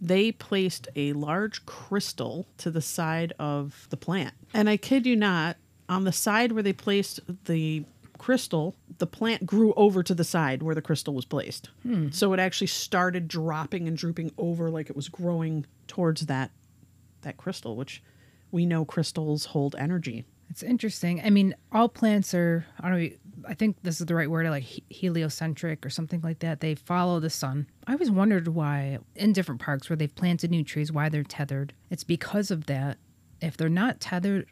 they 0.00 0.30
placed 0.30 0.86
a 0.94 1.12
large 1.12 1.66
crystal 1.66 2.46
to 2.58 2.70
the 2.70 2.80
side 2.80 3.32
of 3.40 3.88
the 3.90 3.96
plant. 3.96 4.32
And 4.54 4.70
I 4.70 4.76
kid 4.76 5.06
you 5.06 5.16
not, 5.16 5.56
on 5.88 6.04
the 6.04 6.12
side 6.12 6.52
where 6.52 6.62
they 6.62 6.72
placed 6.72 7.18
the 7.46 7.84
crystal, 8.18 8.76
the 8.98 9.08
plant 9.08 9.46
grew 9.46 9.74
over 9.74 10.04
to 10.04 10.14
the 10.14 10.22
side 10.22 10.62
where 10.62 10.76
the 10.76 10.82
crystal 10.82 11.14
was 11.14 11.24
placed. 11.24 11.68
Hmm. 11.82 12.10
So 12.12 12.32
it 12.32 12.38
actually 12.38 12.68
started 12.68 13.26
dropping 13.26 13.88
and 13.88 13.96
drooping 13.96 14.30
over 14.38 14.70
like 14.70 14.88
it 14.88 14.94
was 14.94 15.08
growing 15.08 15.66
towards 15.88 16.26
that 16.26 16.52
that 17.22 17.36
crystal, 17.36 17.74
which 17.74 18.04
we 18.52 18.66
know 18.66 18.84
crystals 18.84 19.46
hold 19.46 19.74
energy. 19.76 20.26
It's 20.50 20.62
interesting. 20.62 21.20
I 21.24 21.30
mean, 21.30 21.54
all 21.72 21.88
plants 21.88 22.34
are, 22.34 22.66
I 22.80 22.88
don't 22.88 23.00
know, 23.02 23.08
I 23.48 23.54
think 23.54 23.76
this 23.82 24.00
is 24.00 24.06
the 24.06 24.14
right 24.14 24.28
word, 24.28 24.46
like 24.50 24.64
he- 24.64 24.84
heliocentric 24.90 25.86
or 25.86 25.90
something 25.90 26.20
like 26.22 26.40
that. 26.40 26.60
They 26.60 26.74
follow 26.74 27.20
the 27.20 27.30
sun. 27.30 27.66
I 27.86 27.92
always 27.92 28.10
wondered 28.10 28.48
why, 28.48 28.98
in 29.14 29.32
different 29.32 29.60
parks 29.60 29.88
where 29.88 29.96
they've 29.96 30.14
planted 30.14 30.50
new 30.50 30.64
trees, 30.64 30.92
why 30.92 31.08
they're 31.08 31.22
tethered. 31.22 31.72
It's 31.88 32.04
because 32.04 32.50
of 32.50 32.66
that. 32.66 32.98
If 33.40 33.56
they're 33.56 33.68
not 33.68 34.00
tethered 34.00 34.46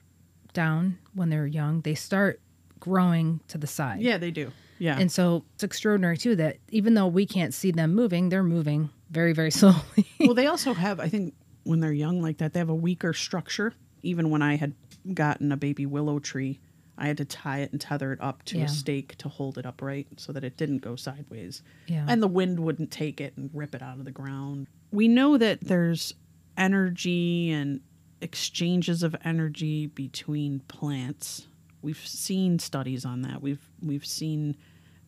down 0.54 0.98
when 1.14 1.28
they're 1.30 1.46
young, 1.46 1.82
they 1.82 1.94
start 1.94 2.40
growing 2.80 3.40
to 3.48 3.58
the 3.58 3.66
side. 3.66 4.00
Yeah, 4.00 4.18
they 4.18 4.30
do. 4.30 4.52
Yeah. 4.78 4.96
And 4.98 5.10
so 5.10 5.44
it's 5.54 5.64
extraordinary, 5.64 6.16
too, 6.16 6.36
that 6.36 6.58
even 6.70 6.94
though 6.94 7.08
we 7.08 7.26
can't 7.26 7.52
see 7.52 7.72
them 7.72 7.94
moving, 7.94 8.28
they're 8.28 8.44
moving 8.44 8.88
very, 9.10 9.32
very 9.32 9.50
slowly. 9.60 10.06
well, 10.20 10.34
they 10.34 10.46
also 10.46 10.72
have, 10.74 11.00
I 11.00 11.08
think, 11.08 11.34
when 11.64 11.80
they're 11.80 11.92
young 11.92 12.22
like 12.22 12.38
that, 12.38 12.52
they 12.52 12.60
have 12.60 12.68
a 12.70 12.74
weaker 12.74 13.12
structure. 13.12 13.74
Even 14.04 14.30
when 14.30 14.42
I 14.42 14.54
had 14.54 14.74
gotten 15.14 15.52
a 15.52 15.56
baby 15.56 15.86
willow 15.86 16.18
tree, 16.18 16.60
I 16.96 17.06
had 17.06 17.16
to 17.18 17.24
tie 17.24 17.58
it 17.60 17.70
and 17.72 17.80
tether 17.80 18.12
it 18.12 18.20
up 18.20 18.42
to 18.46 18.58
Yeah. 18.58 18.64
a 18.64 18.68
stake 18.68 19.16
to 19.18 19.28
hold 19.28 19.56
it 19.58 19.64
upright 19.66 20.08
so 20.18 20.32
that 20.32 20.42
it 20.44 20.56
didn't 20.56 20.78
go 20.78 20.96
sideways. 20.96 21.62
Yeah. 21.86 22.04
And 22.08 22.22
the 22.22 22.26
wind 22.28 22.60
wouldn't 22.60 22.90
take 22.90 23.20
it 23.20 23.36
and 23.36 23.50
rip 23.54 23.74
it 23.74 23.82
out 23.82 23.98
of 23.98 24.04
the 24.04 24.10
ground. 24.10 24.66
We 24.90 25.06
know 25.08 25.38
that 25.38 25.60
there's 25.60 26.12
energy 26.56 27.50
and 27.50 27.80
exchanges 28.20 29.02
of 29.04 29.14
energy 29.24 29.86
between 29.86 30.60
plants. 30.60 31.46
We've 31.82 31.96
seen 32.04 32.58
studies 32.58 33.04
on 33.04 33.22
that. 33.22 33.40
We've 33.40 33.70
we've 33.80 34.04
seen 34.06 34.56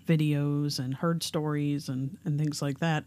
videos 0.07 0.79
and 0.79 0.95
heard 0.95 1.23
stories 1.23 1.89
and, 1.89 2.17
and 2.25 2.39
things 2.39 2.63
like 2.63 2.79
that. 2.79 3.05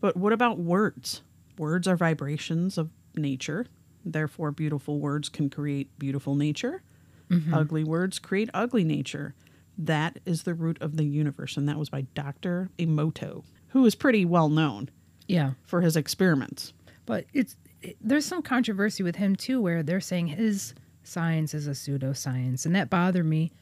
But 0.00 0.16
what 0.16 0.32
about 0.32 0.58
words? 0.58 1.22
Words 1.58 1.86
are 1.86 1.96
vibrations 1.96 2.76
of 2.78 2.90
nature. 3.14 3.66
Therefore, 4.04 4.50
beautiful 4.52 4.98
words 4.98 5.28
can 5.28 5.50
create 5.50 5.96
beautiful 5.98 6.34
nature. 6.34 6.82
Mm-hmm. 7.30 7.54
Ugly 7.54 7.84
words 7.84 8.18
create 8.18 8.50
ugly 8.54 8.84
nature. 8.84 9.34
That 9.78 10.18
is 10.26 10.42
the 10.42 10.54
root 10.54 10.78
of 10.80 10.96
the 10.96 11.04
universe. 11.04 11.56
And 11.56 11.68
that 11.68 11.78
was 11.78 11.88
by 11.88 12.02
Dr. 12.14 12.70
Emoto, 12.78 13.44
who 13.68 13.84
is 13.86 13.94
pretty 13.94 14.24
well 14.24 14.48
known 14.48 14.88
Yeah. 15.28 15.52
for 15.64 15.80
his 15.80 15.96
experiments. 15.96 16.72
But 17.06 17.26
it's 17.32 17.56
it, 17.82 17.96
there's 18.00 18.26
some 18.26 18.42
controversy 18.42 19.02
with 19.02 19.16
him 19.16 19.36
too, 19.36 19.60
where 19.60 19.82
they're 19.82 20.00
saying 20.00 20.26
his 20.28 20.74
science 21.02 21.54
is 21.54 21.66
a 21.66 21.70
pseudoscience, 21.70 22.66
and 22.66 22.74
that 22.74 22.90
bothered 22.90 23.24
me. 23.26 23.52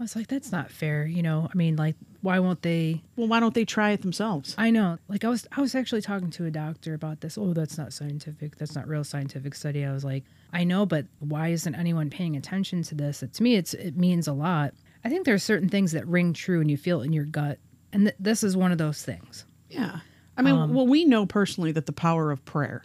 I 0.00 0.04
was 0.04 0.14
like, 0.14 0.28
that's 0.28 0.52
not 0.52 0.70
fair. 0.70 1.06
You 1.06 1.22
know, 1.22 1.48
I 1.52 1.56
mean, 1.56 1.74
like, 1.76 1.96
why 2.22 2.38
won't 2.38 2.62
they? 2.62 3.02
Well, 3.16 3.26
why 3.26 3.40
don't 3.40 3.54
they 3.54 3.64
try 3.64 3.90
it 3.90 4.02
themselves? 4.02 4.54
I 4.56 4.70
know. 4.70 4.98
Like, 5.08 5.24
I 5.24 5.28
was 5.28 5.46
I 5.56 5.60
was 5.60 5.74
actually 5.74 6.02
talking 6.02 6.30
to 6.30 6.44
a 6.44 6.50
doctor 6.50 6.94
about 6.94 7.20
this. 7.20 7.36
Oh, 7.36 7.52
that's 7.52 7.76
not 7.76 7.92
scientific. 7.92 8.56
That's 8.56 8.74
not 8.76 8.86
real 8.86 9.02
scientific 9.04 9.54
study. 9.54 9.84
I 9.84 9.92
was 9.92 10.04
like, 10.04 10.24
I 10.52 10.62
know, 10.64 10.86
but 10.86 11.06
why 11.18 11.48
isn't 11.48 11.74
anyone 11.74 12.10
paying 12.10 12.36
attention 12.36 12.82
to 12.84 12.94
this? 12.94 13.22
It, 13.22 13.32
to 13.34 13.42
me, 13.42 13.56
it's 13.56 13.74
it 13.74 13.96
means 13.96 14.28
a 14.28 14.32
lot. 14.32 14.72
I 15.04 15.08
think 15.08 15.24
there 15.26 15.34
are 15.34 15.38
certain 15.38 15.68
things 15.68 15.92
that 15.92 16.06
ring 16.06 16.32
true, 16.32 16.60
and 16.60 16.70
you 16.70 16.76
feel 16.76 17.02
it 17.02 17.06
in 17.06 17.12
your 17.12 17.24
gut, 17.24 17.58
and 17.92 18.04
th- 18.04 18.16
this 18.20 18.42
is 18.44 18.56
one 18.56 18.72
of 18.72 18.78
those 18.78 19.02
things. 19.02 19.44
Yeah. 19.68 20.00
I 20.36 20.42
mean, 20.42 20.54
um, 20.54 20.74
well, 20.74 20.86
we 20.86 21.04
know 21.04 21.26
personally 21.26 21.72
that 21.72 21.86
the 21.86 21.92
power 21.92 22.30
of 22.30 22.44
prayer. 22.44 22.84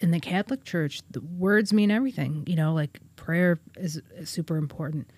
in 0.00 0.10
the 0.10 0.20
Catholic 0.20 0.64
Church, 0.64 1.00
the 1.10 1.20
words 1.20 1.72
mean 1.72 1.90
everything. 1.90 2.44
You 2.46 2.56
know, 2.56 2.74
like 2.74 3.00
prayer 3.16 3.58
is, 3.76 4.00
is 4.16 4.28
super 4.30 4.56
important. 4.56 5.10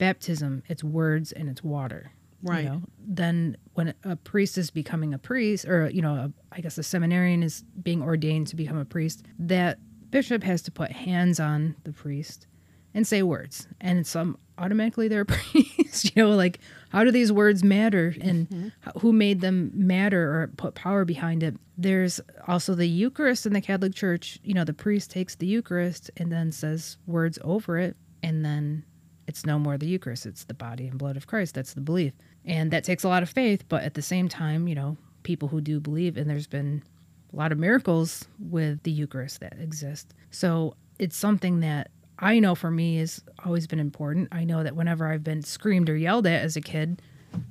Baptism, 0.00 0.62
it's 0.68 0.82
words 0.82 1.30
and 1.30 1.48
it's 1.48 1.62
water. 1.62 2.10
you 2.42 2.48
Right. 2.50 2.64
know? 2.64 2.82
Then 3.06 3.56
when 3.74 3.94
a 4.02 4.16
priest 4.16 4.56
is 4.58 4.70
becoming 4.70 5.14
a 5.14 5.18
priest, 5.18 5.66
or 5.68 5.88
you 5.90 6.02
know, 6.02 6.14
a, 6.14 6.32
I 6.50 6.60
guess 6.60 6.76
a 6.78 6.82
seminarian 6.82 7.42
is 7.42 7.62
being 7.82 8.02
ordained 8.02 8.46
to 8.48 8.56
become 8.56 8.78
a 8.78 8.84
priest, 8.84 9.22
that 9.38 9.78
bishop 10.10 10.42
has 10.42 10.62
to 10.62 10.70
put 10.72 10.90
hands 10.90 11.38
on 11.38 11.76
the 11.84 11.92
priest 11.92 12.46
and 12.94 13.06
say 13.06 13.22
words, 13.22 13.68
and 13.80 14.04
some 14.06 14.36
automatically 14.58 15.06
they're 15.06 15.20
a 15.20 15.26
priest. 15.38 16.04
you 16.04 16.10
know, 16.22 16.30
like 16.30 16.58
how 16.88 17.04
do 17.04 17.10
these 17.12 17.30
words 17.30 17.62
matter, 17.62 18.14
and 18.20 18.48
mm-hmm. 18.48 18.66
h- 18.66 18.92
who 19.02 19.12
made 19.12 19.40
them 19.42 19.70
matter 19.74 20.22
or 20.42 20.48
put 20.56 20.74
power 20.74 21.04
behind 21.04 21.42
it? 21.42 21.54
There's 21.78 22.20
also 22.48 22.74
the 22.74 22.86
Eucharist 22.88 23.46
in 23.46 23.52
the 23.52 23.60
Catholic 23.60 23.94
Church. 23.94 24.38
You 24.42 24.54
know, 24.54 24.64
the 24.64 24.72
priest 24.74 25.10
takes 25.10 25.34
the 25.36 25.46
Eucharist 25.46 26.10
and 26.16 26.32
then 26.32 26.50
says 26.52 26.96
words 27.06 27.38
over 27.44 27.78
it, 27.78 27.96
and 28.22 28.44
then 28.44 28.84
it's 29.30 29.46
no 29.46 29.60
more 29.60 29.78
the 29.78 29.86
Eucharist, 29.86 30.26
it's 30.26 30.44
the 30.44 30.54
body 30.54 30.88
and 30.88 30.98
blood 30.98 31.16
of 31.16 31.28
Christ. 31.28 31.54
That's 31.54 31.74
the 31.74 31.80
belief. 31.80 32.12
And 32.44 32.72
that 32.72 32.82
takes 32.82 33.04
a 33.04 33.08
lot 33.08 33.22
of 33.22 33.30
faith, 33.30 33.64
but 33.68 33.84
at 33.84 33.94
the 33.94 34.02
same 34.02 34.28
time, 34.28 34.66
you 34.66 34.74
know, 34.74 34.96
people 35.22 35.46
who 35.46 35.60
do 35.60 35.78
believe, 35.78 36.16
and 36.16 36.28
there's 36.28 36.48
been 36.48 36.82
a 37.32 37.36
lot 37.36 37.52
of 37.52 37.58
miracles 37.58 38.26
with 38.40 38.82
the 38.82 38.90
Eucharist 38.90 39.38
that 39.38 39.54
exist. 39.60 40.14
So 40.32 40.74
it's 40.98 41.16
something 41.16 41.60
that 41.60 41.92
I 42.18 42.40
know 42.40 42.56
for 42.56 42.72
me 42.72 42.96
has 42.96 43.22
always 43.44 43.68
been 43.68 43.78
important. 43.78 44.28
I 44.32 44.42
know 44.42 44.64
that 44.64 44.74
whenever 44.74 45.06
I've 45.06 45.22
been 45.22 45.42
screamed 45.42 45.88
or 45.88 45.96
yelled 45.96 46.26
at 46.26 46.42
as 46.42 46.56
a 46.56 46.60
kid, 46.60 47.00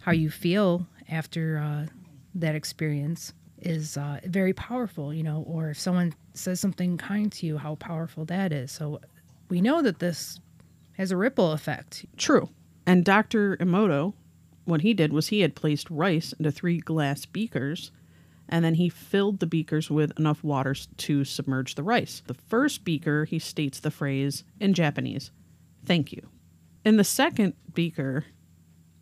how 0.01 0.11
you 0.11 0.29
feel 0.29 0.85
after 1.09 1.59
uh, 1.59 1.85
that 2.35 2.55
experience 2.55 3.31
is 3.61 3.95
uh, 3.95 4.19
very 4.25 4.53
powerful, 4.53 5.13
you 5.13 5.23
know, 5.23 5.43
or 5.47 5.69
if 5.69 5.79
someone 5.79 6.13
says 6.33 6.59
something 6.59 6.97
kind 6.97 7.31
to 7.31 7.45
you, 7.45 7.57
how 7.57 7.75
powerful 7.75 8.25
that 8.25 8.51
is. 8.51 8.69
So 8.71 8.99
we 9.49 9.61
know 9.61 9.81
that 9.81 9.99
this 9.99 10.39
has 10.99 11.11
a 11.11 11.17
ripple 11.17 11.53
effect. 11.53 12.05
True. 12.17 12.49
And 12.85 13.05
Dr. 13.05 13.55
Emoto, 13.57 14.13
what 14.65 14.81
he 14.81 14.93
did 14.93 15.13
was 15.13 15.29
he 15.29 15.39
had 15.39 15.55
placed 15.55 15.89
rice 15.89 16.33
into 16.33 16.51
three 16.51 16.79
glass 16.79 17.25
beakers, 17.25 17.91
and 18.49 18.65
then 18.65 18.75
he 18.75 18.89
filled 18.89 19.39
the 19.39 19.47
beakers 19.47 19.89
with 19.89 20.11
enough 20.19 20.43
water 20.43 20.75
to 20.97 21.23
submerge 21.23 21.75
the 21.75 21.83
rice. 21.83 22.21
The 22.27 22.33
first 22.33 22.83
beaker, 22.83 23.23
he 23.23 23.39
states 23.39 23.79
the 23.79 23.91
phrase 23.91 24.43
in 24.59 24.73
Japanese, 24.73 25.31
thank 25.85 26.11
you. 26.11 26.27
In 26.83 26.97
the 26.97 27.03
second 27.05 27.53
beaker, 27.73 28.25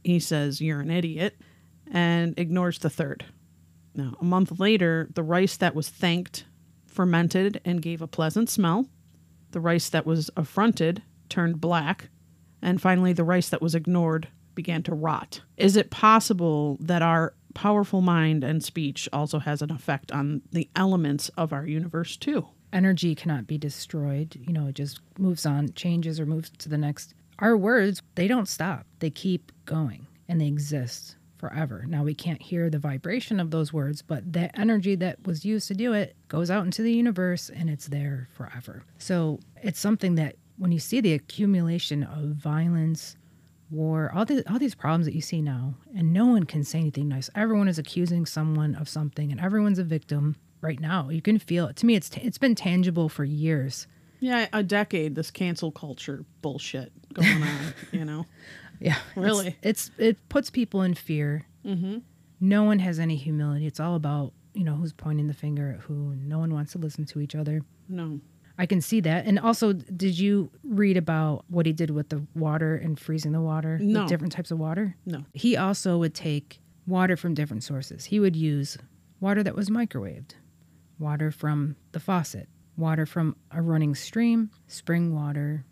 he 0.04 0.20
says, 0.20 0.62
you're 0.62 0.82
an 0.82 0.92
idiot, 0.92 1.42
and 1.92 2.38
ignores 2.38 2.78
the 2.78 2.92
third. 2.92 3.26
Now, 3.96 4.16
a 4.22 4.24
month 4.24 4.60
later, 4.60 5.10
the 5.16 5.24
rice 5.24 5.58
that 5.58 5.74
was 5.74 5.90
thanked 5.90 6.46
fermented 6.86 7.60
and 7.66 7.82
gave 7.82 8.04
a 8.04 8.08
pleasant 8.08 8.50
smell. 8.50 8.88
The 9.52 9.60
rice 9.60 9.90
that 9.90 10.06
was 10.06 10.30
affronted 10.38 11.02
turned 11.30 11.62
black. 11.62 12.10
And 12.62 12.82
finally, 12.82 13.14
the 13.14 13.24
rice 13.24 13.50
that 13.50 13.62
was 13.62 13.76
ignored 13.76 14.28
began 14.56 14.84
to 14.84 14.96
rot. 14.96 15.42
Is 15.58 15.76
it 15.76 15.92
possible 15.92 16.78
that 16.80 17.02
our 17.02 17.34
powerful 17.54 18.02
mind 18.02 18.44
and 18.44 18.64
speech 18.64 19.08
also 19.14 19.40
has 19.40 19.62
an 19.62 19.72
effect 19.72 20.12
on 20.12 20.42
the 20.52 20.70
elements 20.76 21.30
of 21.38 21.54
our 21.54 21.66
universe, 21.66 22.18
too? 22.18 22.48
Energy 22.74 23.16
cannot 23.16 23.48
be 23.48 23.58
destroyed. 23.58 24.36
You 24.36 24.54
know, 24.54 24.68
it 24.68 24.76
just 24.76 25.00
moves 25.18 25.46
on, 25.46 25.74
changes, 25.74 26.20
or 26.20 26.26
moves 26.26 26.50
to 26.58 26.70
the 26.70 26.78
next. 26.78 27.14
Our 27.40 27.56
words, 27.56 28.02
they 28.16 28.28
don't 28.28 28.48
stop, 28.48 28.86
they 29.00 29.10
keep 29.10 29.52
going 29.66 30.08
and 30.28 30.42
they 30.42 30.48
exist 30.48 31.16
forever. 31.38 31.86
Now, 31.88 32.04
we 32.04 32.16
can't 32.16 32.42
hear 32.42 32.70
the 32.70 32.80
vibration 32.80 33.40
of 33.40 33.52
those 33.52 33.72
words, 33.72 34.02
but 34.02 34.34
that 34.34 34.58
energy 34.58 34.96
that 34.96 35.26
was 35.26 35.46
used 35.46 35.68
to 35.68 35.76
do 35.76 35.94
it 35.94 36.16
goes 36.28 36.50
out 36.50 36.66
into 36.66 36.82
the 36.82 36.92
universe 36.92 37.50
and 37.50 37.70
it's 37.70 37.88
there 37.88 38.28
forever. 38.34 38.84
So 38.98 39.40
it's 39.62 39.80
something 39.80 40.16
that 40.16 40.36
when 40.58 40.72
you 40.72 40.80
see 40.80 41.02
the 41.02 41.14
accumulation 41.14 42.04
of 42.04 42.30
violence, 42.36 43.16
war, 43.70 44.12
all 44.14 44.26
the 44.26 44.44
all 44.52 44.60
these 44.60 44.76
problems 44.76 45.06
that 45.06 45.14
you 45.16 45.22
see 45.22 45.42
now, 45.42 45.76
and 45.96 46.14
no 46.14 46.26
one 46.28 46.44
can 46.46 46.64
say 46.64 46.80
anything 46.80 47.08
nice. 47.08 47.30
Everyone 47.36 47.68
is 47.68 47.78
accusing 47.80 48.26
someone 48.26 48.76
of 48.76 48.88
something, 48.90 49.32
and 49.32 49.40
everyone's 49.40 49.80
a 49.80 49.84
victim 49.84 50.36
right 50.62 50.80
now. 50.80 51.10
You 51.10 51.22
can 51.22 51.40
feel 51.40 51.68
it. 51.68 51.76
To 51.78 51.86
me, 51.86 51.96
it's 51.96 52.10
t- 52.10 52.22
it's 52.22 52.38
been 52.38 52.56
tangible 52.56 53.10
for 53.10 53.24
years. 53.24 53.88
Yeah, 54.20 54.48
a 54.52 54.64
decade, 54.64 55.14
this 55.14 55.30
cancel 55.30 55.72
culture 55.72 56.26
bullshit 56.42 56.92
going 57.14 57.44
on, 57.44 57.74
you 57.92 58.04
know? 58.04 58.26
Yeah, 58.80 58.98
Really? 59.16 59.56
It's, 59.62 59.90
it's 59.90 59.92
it 60.00 60.30
puts 60.30 60.50
people 60.50 60.82
in 60.82 60.96
fear. 60.96 61.46
Mm-hmm. 61.64 62.00
No 62.40 62.64
one 62.64 62.80
has 62.80 63.00
any 63.00 63.16
humility. 63.16 63.68
It's 63.68 63.80
all 63.80 63.96
about 63.96 64.34
you 64.54 64.64
know 64.64 64.74
who's 64.76 64.94
pointing 64.94 65.28
the 65.28 65.34
finger 65.36 65.72
at 65.78 65.82
who. 65.82 66.16
No 66.16 66.40
one 66.40 66.52
wants 66.54 66.72
to 66.72 66.78
listen 66.80 67.06
to 67.06 67.20
each 67.20 67.36
other. 67.36 67.62
No. 67.90 68.20
I 68.58 68.66
can 68.66 68.82
see 68.82 69.00
that. 69.02 69.26
And 69.26 69.38
also, 69.40 69.74
did 69.74 70.18
you 70.18 70.50
read 70.64 70.98
about 70.98 71.46
what 71.48 71.66
he 71.66 71.74
did 71.74 71.92
with 71.92 72.10
the 72.10 72.26
water 72.34 72.76
and 72.76 73.00
freezing 73.00 73.32
the 73.32 73.42
water? 73.42 73.78
No. 73.80 74.02
With 74.02 74.10
different 74.10 74.34
types 74.34 74.52
of 74.52 74.58
water? 74.58 74.96
No. 75.06 75.24
He 75.34 75.56
also 75.56 75.98
would 75.98 76.16
take 76.16 76.60
water 76.88 77.16
from 77.16 77.34
different 77.34 77.64
sources. 77.64 78.06
He 78.06 78.20
would 78.20 78.36
use 78.36 78.78
water 79.20 79.44
that 79.44 79.56
was 79.56 79.70
microwaved, 79.70 80.32
water 80.98 81.32
from 81.32 81.76
the 81.92 82.00
faucet, 82.00 82.50
water 82.78 83.06
from 83.06 83.36
a 83.52 83.62
running 83.62 83.94
stream, 83.94 84.50
spring 84.68 85.14
water, 85.14 85.66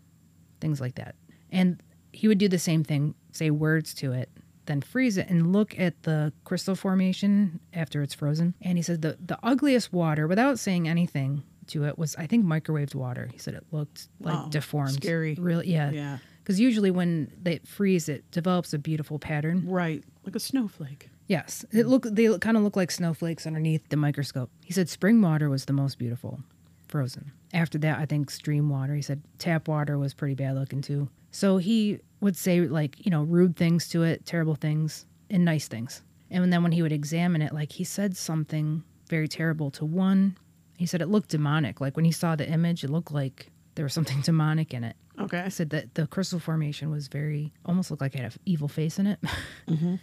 things 0.60 0.80
like 0.80 0.94
that. 0.96 1.16
And 1.50 1.82
he 2.12 2.28
would 2.28 2.38
do 2.38 2.48
the 2.48 2.58
same 2.58 2.84
thing, 2.84 3.14
say 3.32 3.50
words 3.50 3.94
to 3.94 4.12
it, 4.12 4.30
then 4.66 4.80
freeze 4.80 5.16
it 5.16 5.28
and 5.28 5.52
look 5.52 5.78
at 5.78 6.02
the 6.02 6.32
crystal 6.44 6.74
formation 6.74 7.60
after 7.72 8.02
it's 8.02 8.14
frozen. 8.14 8.54
And 8.60 8.78
he 8.78 8.82
said 8.82 9.02
the, 9.02 9.16
the 9.24 9.38
ugliest 9.42 9.92
water, 9.92 10.26
without 10.26 10.58
saying 10.58 10.88
anything 10.88 11.44
to 11.68 11.84
it, 11.84 11.98
was 11.98 12.14
I 12.16 12.26
think 12.26 12.44
microwaved 12.44 12.94
water. 12.94 13.28
He 13.32 13.38
said 13.38 13.54
it 13.54 13.64
looked 13.70 14.08
like 14.20 14.34
Wow, 14.34 14.48
deformed. 14.50 14.92
scary. 14.94 15.34
Really, 15.38 15.70
yeah. 15.70 15.90
Yeah. 15.90 16.18
Because 16.42 16.60
usually 16.60 16.90
when 16.92 17.32
they 17.42 17.58
freeze, 17.64 18.08
it 18.08 18.30
develops 18.30 18.72
a 18.72 18.78
beautiful 18.78 19.18
pattern. 19.18 19.64
Right. 19.68 20.04
Like 20.24 20.36
a 20.36 20.40
snowflake. 20.40 21.10
Yes, 21.28 21.64
it 21.72 21.86
look 21.86 22.04
they 22.04 22.38
kind 22.38 22.56
of 22.56 22.62
look 22.62 22.76
like 22.76 22.92
snowflakes 22.92 23.46
underneath 23.48 23.88
the 23.88 23.96
microscope. 23.96 24.48
He 24.64 24.72
said 24.72 24.88
spring 24.88 25.20
water 25.20 25.50
was 25.50 25.64
the 25.64 25.72
most 25.72 25.98
beautiful, 25.98 26.38
frozen. 26.86 27.32
After 27.52 27.78
that, 27.78 27.98
I 27.98 28.06
think 28.06 28.30
stream 28.30 28.68
water. 28.68 28.94
He 28.94 29.02
said 29.02 29.20
tap 29.38 29.66
water 29.66 29.98
was 29.98 30.14
pretty 30.14 30.34
bad 30.36 30.54
looking 30.54 30.82
too. 30.82 31.08
So 31.32 31.58
he 31.58 31.98
would 32.20 32.36
say 32.36 32.60
like 32.60 33.04
you 33.04 33.10
know 33.10 33.24
rude 33.24 33.56
things 33.56 33.88
to 33.88 34.04
it, 34.04 34.24
terrible 34.24 34.54
things, 34.54 35.04
and 35.28 35.44
nice 35.44 35.66
things. 35.66 36.02
And 36.30 36.52
then 36.52 36.62
when 36.62 36.70
he 36.72 36.82
would 36.82 36.92
examine 36.92 37.42
it, 37.42 37.52
like 37.52 37.72
he 37.72 37.82
said 37.82 38.16
something 38.16 38.84
very 39.08 39.26
terrible 39.28 39.70
to 39.72 39.84
one. 39.84 40.36
He 40.76 40.86
said 40.86 41.00
it 41.02 41.08
looked 41.08 41.30
demonic. 41.30 41.80
Like 41.80 41.96
when 41.96 42.04
he 42.04 42.12
saw 42.12 42.36
the 42.36 42.48
image, 42.48 42.84
it 42.84 42.90
looked 42.90 43.12
like 43.12 43.50
there 43.74 43.84
was 43.84 43.92
something 43.94 44.20
demonic 44.22 44.72
in 44.74 44.84
it. 44.84 44.96
Okay. 45.18 45.40
I 45.40 45.48
said 45.48 45.70
that 45.70 45.94
the 45.94 46.06
crystal 46.06 46.38
formation 46.38 46.90
was 46.90 47.08
very 47.08 47.52
almost 47.64 47.90
looked 47.90 48.02
like 48.02 48.14
it 48.14 48.20
had 48.20 48.32
an 48.32 48.40
evil 48.44 48.68
face 48.68 48.98
in 48.98 49.06
it. 49.06 49.18
Mhm. 49.68 49.98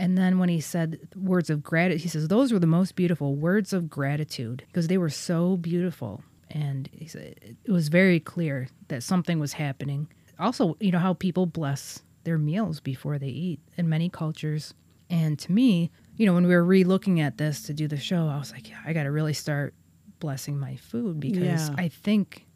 And 0.00 0.16
then 0.16 0.38
when 0.38 0.48
he 0.48 0.60
said 0.60 1.00
words 1.16 1.50
of 1.50 1.60
gratitude, 1.60 2.02
he 2.02 2.08
says 2.08 2.28
those 2.28 2.52
were 2.52 2.60
the 2.60 2.68
most 2.68 2.94
beautiful 2.94 3.34
words 3.34 3.72
of 3.72 3.90
gratitude 3.90 4.62
because 4.68 4.86
they 4.86 4.96
were 4.98 5.08
so 5.10 5.56
beautiful. 5.56 6.22
And 6.52 6.88
he 6.92 7.06
said 7.08 7.34
it 7.64 7.72
was 7.72 7.88
very 7.88 8.20
clear 8.20 8.68
that 8.86 9.02
something 9.02 9.40
was 9.40 9.54
happening. 9.54 10.06
Also, 10.38 10.76
you 10.78 10.92
know 10.92 11.00
how 11.00 11.14
people 11.14 11.46
bless 11.46 12.02
their 12.22 12.38
meals 12.38 12.78
before 12.78 13.18
they 13.18 13.26
eat 13.26 13.58
in 13.76 13.88
many 13.88 14.08
cultures. 14.08 14.72
And 15.10 15.36
to 15.40 15.50
me, 15.50 15.90
you 16.16 16.26
know, 16.26 16.34
when 16.34 16.46
we 16.46 16.54
were 16.54 16.64
re-looking 16.64 17.18
at 17.20 17.38
this 17.38 17.62
to 17.62 17.74
do 17.74 17.88
the 17.88 17.96
show, 17.96 18.28
I 18.28 18.38
was 18.38 18.52
like, 18.52 18.68
yeah, 18.70 18.78
I 18.86 18.92
got 18.92 19.02
to 19.02 19.10
really 19.10 19.32
start 19.32 19.74
blessing 20.20 20.58
my 20.58 20.76
food 20.76 21.20
because 21.20 21.68
Yeah. 21.68 21.74
I 21.76 21.88
think 21.88 22.46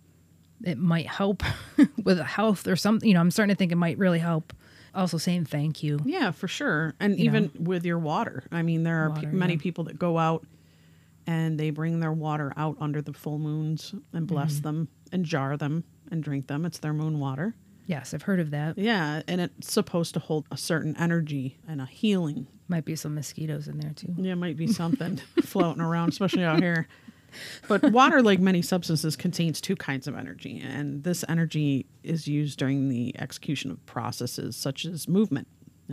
it 0.65 0.79
might 0.79 1.07
help 1.07 1.43
with 2.05 2.19
health 2.21 2.67
or 2.67 2.77
something. 2.77 3.09
You 3.09 3.15
know, 3.15 3.21
I'm 3.21 3.31
starting 3.31 3.55
to 3.55 3.59
think 3.59 3.73
it 3.73 3.77
might 3.77 3.99
really 3.99 4.19
help. 4.21 4.53
Also, 4.95 5.17
saying 5.17 5.47
thank 5.47 5.83
you. 5.83 5.99
Yeah, 6.05 6.33
for 6.33 6.47
sure. 6.49 6.95
And 7.01 7.19
You 7.19 7.25
even 7.25 7.51
with 7.59 7.85
your 7.87 7.99
water. 7.99 8.45
I 8.53 8.63
mean, 8.63 8.83
there 8.83 9.05
are 9.05 9.09
Water, 9.09 9.27
pe- 9.29 9.33
many 9.33 9.55
yeah. 9.55 9.61
people 9.61 9.85
that 9.85 9.99
go 9.99 10.19
out 10.19 10.47
and 11.27 11.59
they 11.59 11.71
bring 11.71 12.01
their 12.01 12.13
water 12.13 12.53
out 12.57 12.77
under 12.81 13.01
the 13.01 13.13
full 13.13 13.39
moons 13.39 13.95
and 14.13 14.27
bless 14.27 14.55
Mm-hmm. 14.55 14.63
them 14.63 14.89
and 15.11 15.25
jar 15.25 15.57
them 15.57 15.85
and 16.11 16.23
drink 16.23 16.47
them. 16.47 16.65
It's 16.67 16.79
their 16.79 16.93
moon 16.93 17.19
water. 17.21 17.55
Yes, 17.87 18.13
I've 18.15 18.23
heard 18.23 18.39
of 18.41 18.51
that. 18.51 18.79
Yeah, 18.79 19.23
and 19.27 19.41
it's 19.41 19.73
supposed 19.73 20.15
to 20.15 20.21
hold 20.21 20.47
a 20.51 20.57
certain 20.57 20.97
energy 20.97 21.59
and 21.67 21.81
a 21.81 21.87
healing. 21.87 22.47
Might 22.69 22.85
be 22.85 22.95
some 22.97 23.15
mosquitoes 23.15 23.69
in 23.69 23.79
there 23.79 23.93
too. 23.93 24.15
Yeah, 24.17 24.35
might 24.35 24.57
be 24.57 24.67
something 24.73 25.17
floating 25.43 25.83
around, 25.83 26.11
especially 26.11 26.45
out 26.45 26.61
here. 26.61 26.87
But 27.69 27.93
water, 27.93 28.23
like 28.23 28.39
many 28.39 28.63
substances, 28.63 29.17
contains 29.17 29.61
two 29.61 29.77
kinds 29.77 30.07
of 30.07 30.17
energy, 30.17 30.61
and 30.61 31.03
this 31.05 31.25
energy 31.29 31.87
is 32.03 32.27
used 32.29 32.59
during 32.59 32.89
the 32.89 33.15
execution 33.19 33.71
of 33.71 33.85
processes 33.87 34.57
such 34.57 34.85
as 34.85 35.09
movement. 35.09 35.49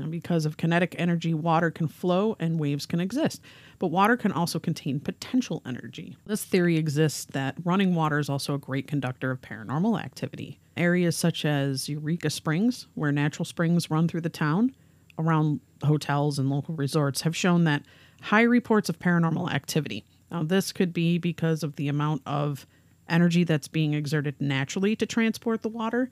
Because 0.10 0.46
of 0.46 0.56
kinetic 0.56 0.96
energy, 0.98 1.34
water 1.34 1.72
can 1.72 1.90
flow 1.90 2.38
and 2.40 2.58
waves 2.58 2.86
can 2.86 3.02
exist. 3.02 3.42
But 3.80 3.88
water 3.88 4.16
can 4.16 4.32
also 4.32 4.58
contain 4.58 5.02
potential 5.02 5.62
energy. 5.66 6.16
This 6.26 6.46
theory 6.46 6.78
exists 6.78 7.26
that 7.34 7.58
running 7.66 7.96
water 7.96 8.18
is 8.18 8.30
also 8.30 8.54
a 8.54 8.60
great 8.60 8.88
conductor 8.88 9.30
of 9.32 9.42
paranormal 9.42 10.02
activity. 10.02 10.60
Areas 10.78 11.18
such 11.18 11.44
as 11.44 11.90
Eureka 11.90 12.30
Springs, 12.30 12.88
where 12.96 13.12
natural 13.12 13.44
springs 13.44 13.92
run 13.92 14.08
through 14.08 14.22
the 14.22 14.30
town, 14.30 14.74
around 15.18 15.60
hotels 15.84 16.40
and 16.40 16.50
local 16.50 16.76
resorts 16.76 17.22
have 17.22 17.36
shown 17.36 17.66
that 17.66 17.84
high 18.22 18.44
reports 18.44 18.90
of 18.90 19.00
paranormal 19.00 19.52
activity. 19.52 20.06
Now, 20.32 20.44
this 20.44 20.72
could 20.72 20.94
be 20.94 21.18
because 21.18 21.64
of 21.64 21.76
the 21.76 21.88
amount 21.88 22.22
of 22.26 22.68
energy 23.08 23.44
that's 23.44 23.68
being 23.68 23.94
exerted 23.94 24.36
naturally 24.40 24.96
to 24.96 25.06
transport 25.06 25.62
the 25.62 25.70
water. 25.70 26.10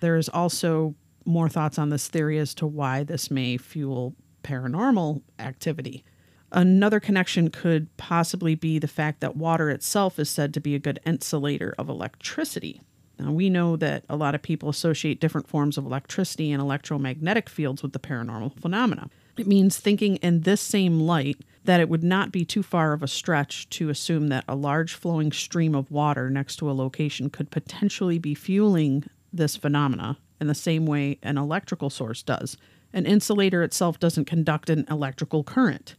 There 0.00 0.16
is 0.16 0.28
also 0.28 0.94
more 1.24 1.48
thoughts 1.48 1.78
on 1.78 1.90
this 1.90 2.08
theory 2.08 2.38
as 2.38 2.54
to 2.54 2.66
why 2.66 3.04
this 3.04 3.30
may 3.30 3.56
fuel 3.56 4.14
paranormal 4.42 5.22
activity. 5.38 6.04
Another 6.52 6.98
connection 6.98 7.50
could 7.50 7.94
possibly 7.96 8.56
be 8.56 8.78
the 8.78 8.88
fact 8.88 9.20
that 9.20 9.36
water 9.36 9.70
itself 9.70 10.18
is 10.18 10.28
said 10.28 10.52
to 10.54 10.60
be 10.60 10.74
a 10.74 10.80
good 10.80 10.98
insulator 11.06 11.74
of 11.78 11.88
electricity. 11.88 12.80
Now, 13.20 13.30
we 13.30 13.50
know 13.50 13.76
that 13.76 14.04
a 14.08 14.16
lot 14.16 14.34
of 14.34 14.42
people 14.42 14.68
associate 14.68 15.20
different 15.20 15.46
forms 15.46 15.78
of 15.78 15.84
electricity 15.84 16.50
and 16.50 16.60
electromagnetic 16.60 17.48
fields 17.48 17.82
with 17.82 17.92
the 17.92 17.98
paranormal 17.98 18.58
phenomena. 18.60 19.10
It 19.40 19.46
means 19.46 19.78
thinking 19.78 20.16
in 20.16 20.42
this 20.42 20.60
same 20.60 21.00
light 21.00 21.38
that 21.64 21.80
it 21.80 21.88
would 21.88 22.04
not 22.04 22.30
be 22.30 22.44
too 22.44 22.62
far 22.62 22.92
of 22.92 23.02
a 23.02 23.08
stretch 23.08 23.70
to 23.70 23.88
assume 23.88 24.28
that 24.28 24.44
a 24.46 24.54
large 24.54 24.92
flowing 24.92 25.32
stream 25.32 25.74
of 25.74 25.90
water 25.90 26.28
next 26.28 26.56
to 26.56 26.70
a 26.70 26.76
location 26.76 27.30
could 27.30 27.50
potentially 27.50 28.18
be 28.18 28.34
fueling 28.34 29.04
this 29.32 29.56
phenomena 29.56 30.18
in 30.42 30.46
the 30.46 30.54
same 30.54 30.84
way 30.84 31.18
an 31.22 31.38
electrical 31.38 31.88
source 31.88 32.22
does. 32.22 32.58
An 32.92 33.06
insulator 33.06 33.62
itself 33.62 33.98
doesn't 33.98 34.26
conduct 34.26 34.68
an 34.68 34.84
electrical 34.90 35.42
current, 35.42 35.94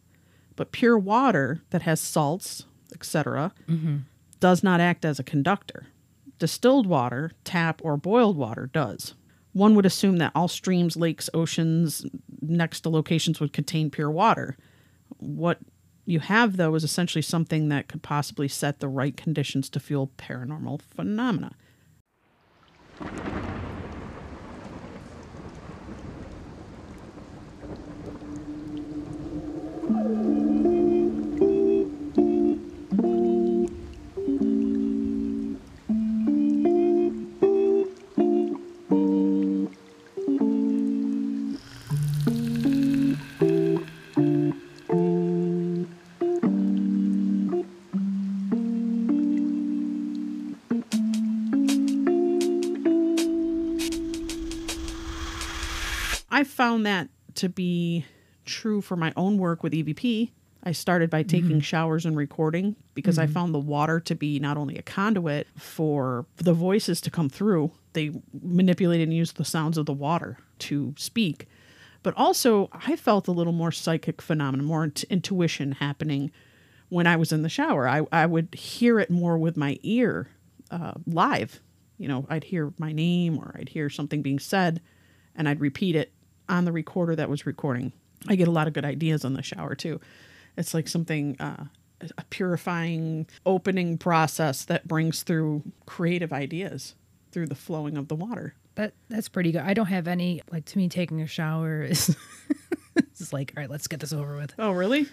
but 0.55 0.71
pure 0.71 0.99
water 0.99 1.63
that 1.71 1.81
has 1.81 1.99
salts, 1.99 2.67
etc., 2.93 3.55
mm-hmm. 3.67 3.97
does 4.39 4.61
not 4.61 4.79
act 4.79 5.03
as 5.03 5.17
a 5.17 5.23
conductor. 5.23 5.87
Distilled 6.37 6.85
water, 6.85 7.31
tap 7.43 7.81
or 7.83 7.97
boiled 7.97 8.37
water, 8.37 8.69
does. 8.71 9.15
One 9.53 9.75
would 9.75 9.85
assume 9.85 10.17
that 10.17 10.31
all 10.33 10.47
streams, 10.47 10.95
lakes, 10.95 11.29
oceans 11.33 12.05
next 12.41 12.81
to 12.81 12.89
locations 12.89 13.39
would 13.39 13.53
contain 13.53 13.91
pure 13.91 14.09
water. 14.09 14.57
What 15.17 15.59
you 16.05 16.19
have, 16.19 16.57
though, 16.57 16.75
is 16.75 16.83
essentially 16.83 17.21
something 17.21 17.69
that 17.69 17.87
could 17.87 18.01
possibly 18.01 18.47
set 18.47 18.79
the 18.79 18.87
right 18.87 19.15
conditions 19.15 19.69
to 19.71 19.79
fuel 19.79 20.11
paranormal 20.17 20.81
phenomena. 20.81 21.55
I 56.41 56.43
found 56.43 56.87
that 56.87 57.07
to 57.35 57.49
be 57.49 58.03
true 58.45 58.81
for 58.81 58.95
my 58.95 59.13
own 59.15 59.37
work 59.37 59.61
with 59.61 59.73
EVP. 59.73 60.31
I 60.63 60.71
started 60.71 61.11
by 61.11 61.21
taking 61.21 61.61
showers 61.61 62.03
and 62.03 62.17
recording 62.17 62.75
because 62.95 63.19
I 63.19 63.27
found 63.27 63.53
the 63.53 63.59
water 63.59 63.99
to 63.99 64.15
be 64.15 64.39
not 64.39 64.57
only 64.57 64.75
a 64.75 64.81
conduit 64.81 65.45
for 65.55 66.25
the 66.37 66.53
voices 66.53 66.99
to 67.01 67.11
come 67.11 67.29
through, 67.29 67.73
they 67.93 68.09
manipulated 68.41 69.07
and 69.07 69.15
used 69.15 69.37
the 69.37 69.45
sounds 69.45 69.77
of 69.77 69.85
the 69.85 69.93
water 69.93 70.39
to 70.59 70.95
speak, 70.97 71.47
but 72.01 72.15
also 72.17 72.71
I 72.73 72.95
felt 72.95 73.27
a 73.27 73.31
little 73.31 73.53
more 73.53 73.71
psychic 73.71 74.19
phenomenon, 74.19 74.65
more 74.65 74.85
int- 74.85 75.03
intuition 75.11 75.73
happening 75.73 76.31
when 76.89 77.05
I 77.05 77.17
was 77.17 77.31
in 77.31 77.43
the 77.43 77.49
shower. 77.49 77.87
I, 77.87 78.01
I 78.11 78.25
would 78.25 78.55
hear 78.55 78.99
it 78.99 79.11
more 79.11 79.37
with 79.37 79.57
my 79.57 79.77
ear 79.83 80.27
uh, 80.71 80.93
live. 81.05 81.59
You 81.99 82.07
know, 82.07 82.25
I'd 82.29 82.45
hear 82.45 82.73
my 82.79 82.93
name 82.93 83.37
or 83.37 83.55
I'd 83.59 83.69
hear 83.69 83.91
something 83.91 84.23
being 84.23 84.39
said 84.39 84.81
and 85.35 85.47
I'd 85.47 85.61
repeat 85.61 85.95
it 85.95 86.11
on 86.51 86.65
the 86.65 86.71
recorder 86.71 87.15
that 87.15 87.29
was 87.29 87.45
recording. 87.47 87.91
I 88.27 88.35
get 88.35 88.47
a 88.47 88.51
lot 88.51 88.67
of 88.67 88.73
good 88.73 88.85
ideas 88.85 89.25
on 89.25 89.33
the 89.33 89.41
shower 89.41 89.73
too. 89.73 89.99
It's 90.57 90.73
like 90.75 90.87
something, 90.87 91.37
uh, 91.39 91.63
a 92.17 92.23
purifying, 92.29 93.25
opening 93.45 93.97
process 93.97 94.65
that 94.65 94.87
brings 94.87 95.23
through 95.23 95.63
creative 95.85 96.33
ideas 96.33 96.93
through 97.31 97.47
the 97.47 97.55
flowing 97.55 97.97
of 97.97 98.07
the 98.09 98.15
water. 98.15 98.53
That 98.75 98.93
that's 99.09 99.29
pretty 99.29 99.51
good. 99.51 99.61
I 99.61 99.73
don't 99.73 99.87
have 99.87 100.07
any 100.07 100.41
like 100.51 100.65
to 100.65 100.77
me 100.77 100.89
taking 100.89 101.21
a 101.21 101.27
shower 101.27 101.81
is 101.83 102.15
it's 102.95 103.33
like 103.33 103.53
all 103.55 103.61
right, 103.61 103.69
let's 103.69 103.87
get 103.87 103.99
this 103.99 104.13
over 104.13 104.35
with. 104.35 104.53
Oh, 104.59 104.71
really? 104.71 105.07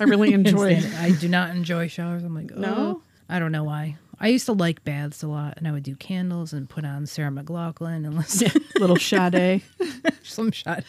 I 0.00 0.04
really 0.04 0.32
enjoy 0.40 0.72
it. 0.72 0.84
I 0.94 1.12
do 1.12 1.28
not 1.28 1.50
enjoy 1.50 1.88
showers. 1.88 2.22
I'm 2.22 2.34
like, 2.34 2.50
oh, 2.54 2.60
No? 2.60 3.02
I 3.28 3.38
don't 3.38 3.52
know 3.52 3.64
why. 3.64 3.96
I 4.20 4.28
used 4.28 4.46
to 4.46 4.52
like 4.52 4.84
baths 4.84 5.22
a 5.22 5.28
lot, 5.28 5.54
and 5.56 5.68
I 5.68 5.72
would 5.72 5.82
do 5.84 5.94
candles 5.94 6.52
and 6.52 6.68
put 6.68 6.84
on 6.84 7.06
Sarah 7.06 7.30
McLachlan 7.30 8.06
and 8.06 8.14
listen 8.16 8.50
little 8.80 8.96
Sade. 8.96 9.62
some 10.22 10.50
shot. 10.50 10.84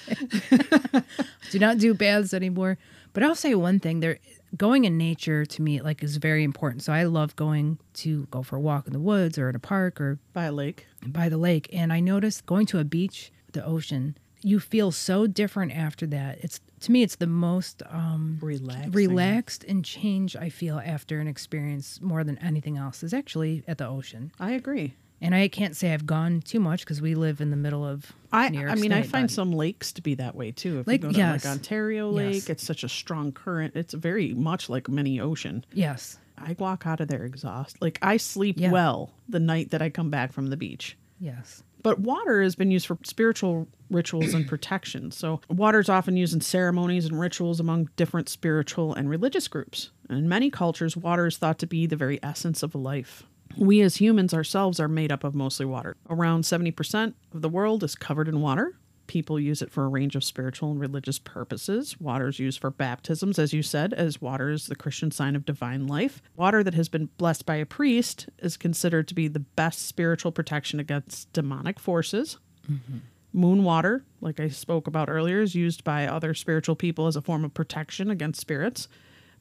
do 1.52 1.60
not 1.60 1.78
do 1.78 1.94
baths 1.94 2.34
anymore. 2.34 2.78
But 3.14 3.24
I'll 3.24 3.36
say 3.36 3.56
one 3.56 3.80
thing: 3.80 4.00
there, 4.00 4.20
going 4.58 4.86
in 4.86 4.98
nature 4.98 5.46
to 5.46 5.62
me 5.62 5.82
like 5.82 6.04
is 6.04 6.18
very 6.18 6.44
important. 6.44 6.84
So 6.84 6.94
I 6.94 7.04
love 7.04 7.36
going 7.36 7.78
to 7.96 8.28
go 8.32 8.42
for 8.44 8.56
a 8.56 8.60
walk 8.60 8.88
in 8.88 8.94
the 8.94 9.00
woods 9.00 9.38
or 9.38 9.50
in 9.50 9.56
a 9.56 9.60
park 9.60 10.00
or 10.02 10.20
by 10.34 10.46
a 10.46 10.52
lake. 10.52 10.86
by 11.06 11.30
the 11.30 11.38
lake 11.38 11.70
and 11.72 11.92
i 11.94 12.00
noticed 12.00 12.46
going 12.46 12.66
to 12.66 12.80
a 12.80 12.84
beach 12.84 13.32
the 13.54 13.66
ocean 13.66 14.18
you 14.42 14.60
feel 14.60 14.92
so 14.92 15.28
different 15.28 15.72
after 15.72 16.06
that 16.06 16.38
it's 16.42 16.60
to 16.82 16.92
me 16.92 17.04
it's 17.04 17.16
the 17.18 17.28
most 17.28 17.84
um 17.90 18.38
Relaxing. 18.42 18.92
relaxed 18.92 19.64
and 19.68 19.84
change 19.84 20.36
i 20.36 20.50
feel 20.50 20.80
after 20.84 21.20
an 21.20 21.28
experience 21.28 22.00
more 22.02 22.24
than 22.24 22.38
anything 22.40 22.78
else 22.78 23.04
is 23.04 23.14
actually 23.14 23.64
at 23.68 23.78
the 23.78 23.88
ocean 23.88 24.32
I 24.40 24.52
agree. 24.52 24.94
and 25.22 25.34
i 25.36 25.48
can't 25.48 25.76
say 25.76 25.94
i've 25.94 26.06
gone 26.06 26.42
too 26.42 26.60
much 26.60 26.82
because 26.82 27.02
we 27.02 27.16
live 27.16 27.42
in 27.42 27.50
the 27.50 27.58
middle 27.58 27.86
of 27.86 28.12
I, 28.32 28.46
I 28.46 28.76
mean, 28.76 28.92
I 28.94 29.02
find 29.02 29.28
but- 29.28 29.32
some 29.34 29.52
lakes 29.52 29.92
to 29.94 30.04
be 30.04 30.14
that 30.16 30.36
way 30.36 30.52
too. 30.52 30.80
If 30.82 30.86
Lake- 30.88 31.02
you 31.02 31.08
go 31.08 31.12
to 31.14 31.18
yes. 31.18 31.44
like 31.46 31.52
Ontario 31.52 32.12
Lake, 32.12 32.36
Yes. 32.36 32.50
it's 32.52 32.64
such 32.64 32.84
a 32.84 32.90
strong 32.90 33.32
current. 33.32 33.76
It's 33.76 33.96
very 33.96 34.36
much 34.36 34.70
like 34.70 34.88
many 34.88 35.20
ocean. 35.20 35.66
yes 35.74 36.20
I 36.38 36.56
walk 36.60 36.86
out 36.86 37.00
of 37.02 37.08
there 37.10 37.26
exhausted. 37.26 37.82
Like 37.82 37.98
I 38.04 38.18
sleep 38.18 38.58
Yeah. 38.60 38.72
well 38.72 39.12
the 39.28 39.40
night 39.40 39.72
that 39.72 39.82
I 39.82 39.90
come 39.90 40.10
back 40.12 40.32
from 40.32 40.48
the 40.48 40.58
beach. 40.58 40.96
yes 41.20 41.64
But 41.82 42.00
water 42.00 42.42
has 42.42 42.56
been 42.56 42.72
used 42.72 42.88
for 42.88 42.98
spiritual 43.04 43.68
rituals 43.90 44.34
and 44.34 44.48
protection. 44.48 45.12
So, 45.12 45.42
water 45.50 45.80
is 45.80 45.90
often 45.90 46.18
used 46.18 46.34
in 46.34 46.42
ceremonies 46.42 47.06
and 47.06 47.20
rituals 47.20 47.60
among 47.60 47.90
different 47.96 48.30
spiritual 48.30 48.94
and 48.94 49.10
religious 49.10 49.48
groups. 49.48 49.92
In 50.10 50.28
many 50.28 50.50
cultures, 50.50 50.98
water 50.98 51.28
is 51.28 51.38
thought 51.38 51.60
to 51.60 51.68
be 51.68 51.86
the 51.86 51.96
very 51.96 52.20
essence 52.22 52.64
of 52.64 52.76
life. 52.76 53.24
We 53.58 53.82
as 53.82 53.98
humans 53.98 54.34
ourselves 54.34 54.80
are 54.80 54.88
made 54.88 55.12
up 55.12 55.24
of 55.24 55.34
mostly 55.34 55.66
water. 55.66 55.96
Around 56.10 56.44
70% 56.44 57.14
of 57.34 57.42
the 57.42 57.50
world 57.50 57.84
is 57.84 57.96
covered 57.96 58.28
in 58.28 58.42
water. 58.42 58.78
People 59.10 59.40
use 59.40 59.64
it 59.64 59.72
for 59.72 59.86
a 59.86 59.88
range 59.88 60.16
of 60.16 60.24
spiritual 60.24 60.70
and 60.70 60.80
religious 60.80 61.18
purposes. 61.18 62.00
Water 62.00 62.28
is 62.28 62.38
used 62.38 62.62
for 62.62 62.70
baptisms, 62.70 63.40
as 63.40 63.54
you 63.54 63.64
said, 63.64 63.92
as 63.92 64.22
water 64.22 64.52
is 64.52 64.68
the 64.68 64.76
Christian 64.76 65.10
sign 65.10 65.36
of 65.36 65.48
divine 65.48 65.88
life. 65.88 66.22
Water 66.36 66.64
that 66.64 66.76
has 66.76 66.90
been 66.90 67.10
blessed 67.18 67.44
by 67.44 67.56
a 67.56 67.66
priest 67.66 68.30
is 68.38 68.56
considered 68.56 69.08
to 69.08 69.16
be 69.16 69.28
the 69.28 69.40
best 69.40 69.88
spiritual 69.88 70.32
protection 70.32 70.80
against 70.80 71.34
demonic 71.34 71.80
forces. 71.80 72.38
Mm-hmm. 72.72 73.00
Moon 73.34 73.64
water, 73.64 74.06
like 74.22 74.40
I 74.40 74.48
spoke 74.48 74.86
about 74.86 75.10
earlier, 75.10 75.42
is 75.42 75.56
used 75.56 75.84
by 75.84 76.06
other 76.06 76.36
spiritual 76.36 76.76
people 76.76 77.08
as 77.08 77.16
a 77.16 77.22
form 77.24 77.44
of 77.44 77.56
protection 77.56 78.12
against 78.12 78.40
spirits 78.40 78.88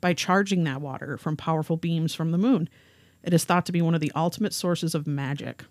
by 0.00 0.14
charging 0.14 0.64
that 0.64 0.80
water 0.80 1.18
from 1.18 1.36
powerful 1.36 1.76
beams 1.76 2.14
from 2.14 2.30
the 2.30 2.38
moon. 2.38 2.70
It 3.22 3.34
is 3.34 3.44
thought 3.44 3.66
to 3.66 3.72
be 3.72 3.82
one 3.82 3.94
of 3.94 4.00
the 4.00 4.12
ultimate 4.16 4.54
sources 4.54 4.94
of 4.94 5.06
magic. 5.06 5.66